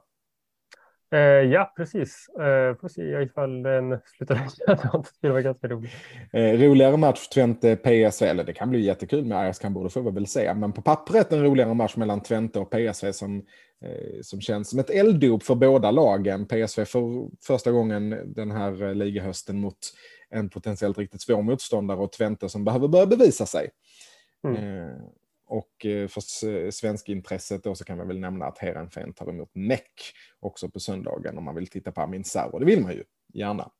[1.11, 1.19] Eh,
[1.51, 2.29] ja, precis.
[2.29, 4.41] Eh, får se ifall den slutar
[5.21, 5.91] Det var ganska roligt.
[6.33, 10.01] Eh, roligare match Twente PSV, eller det kan bli jättekul med Ajax Cambuur, det får
[10.01, 10.53] vi väl se.
[10.53, 13.37] Men på pappret en roligare match mellan Twente och PSV som,
[13.85, 16.45] eh, som känns som ett elddop för båda lagen.
[16.45, 19.77] PSV för första gången den här eh, ligahösten mot
[20.29, 23.69] en potentiellt riktigt svår motståndare och Twente som behöver börja bevisa sig.
[24.43, 24.95] Mm.
[25.51, 29.29] Eh, och eh, för svenska intresset då så kan man väl nämna att Heerenveen tar
[29.29, 32.53] emot Meck också på söndagen om man vill titta på Amin Sarr.
[32.53, 33.71] Och det vill man ju gärna.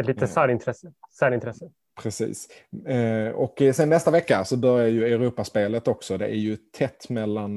[0.00, 0.30] Ett lite eh.
[0.30, 0.92] särintresse.
[1.18, 1.70] särintresse.
[2.02, 2.48] Precis.
[2.86, 6.18] Eh, och sen nästa vecka så börjar ju Europaspelet också.
[6.18, 7.56] Det är ju tätt mellan,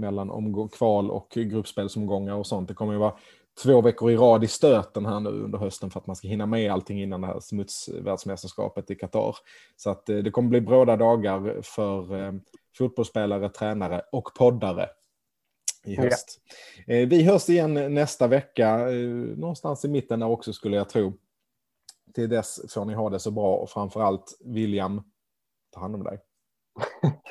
[0.00, 2.68] mellan omgång, kval och gruppspelsomgångar och sånt.
[2.68, 3.14] Det kommer ju vara
[3.62, 6.46] två veckor i rad i stöten här nu under hösten för att man ska hinna
[6.46, 9.36] med allting innan det här smutsvärldsmästerskapet i Qatar.
[9.76, 12.30] Så att det kommer bli bråda dagar för
[12.78, 14.88] fotbollsspelare, tränare och poddare
[15.84, 16.40] i höst.
[16.86, 21.12] Eh, vi hörs igen nästa vecka, eh, någonstans i mitten där också skulle jag tro.
[22.14, 25.02] Till dess får ni ha det så bra och framför allt William,
[25.70, 26.20] ta hand om dig.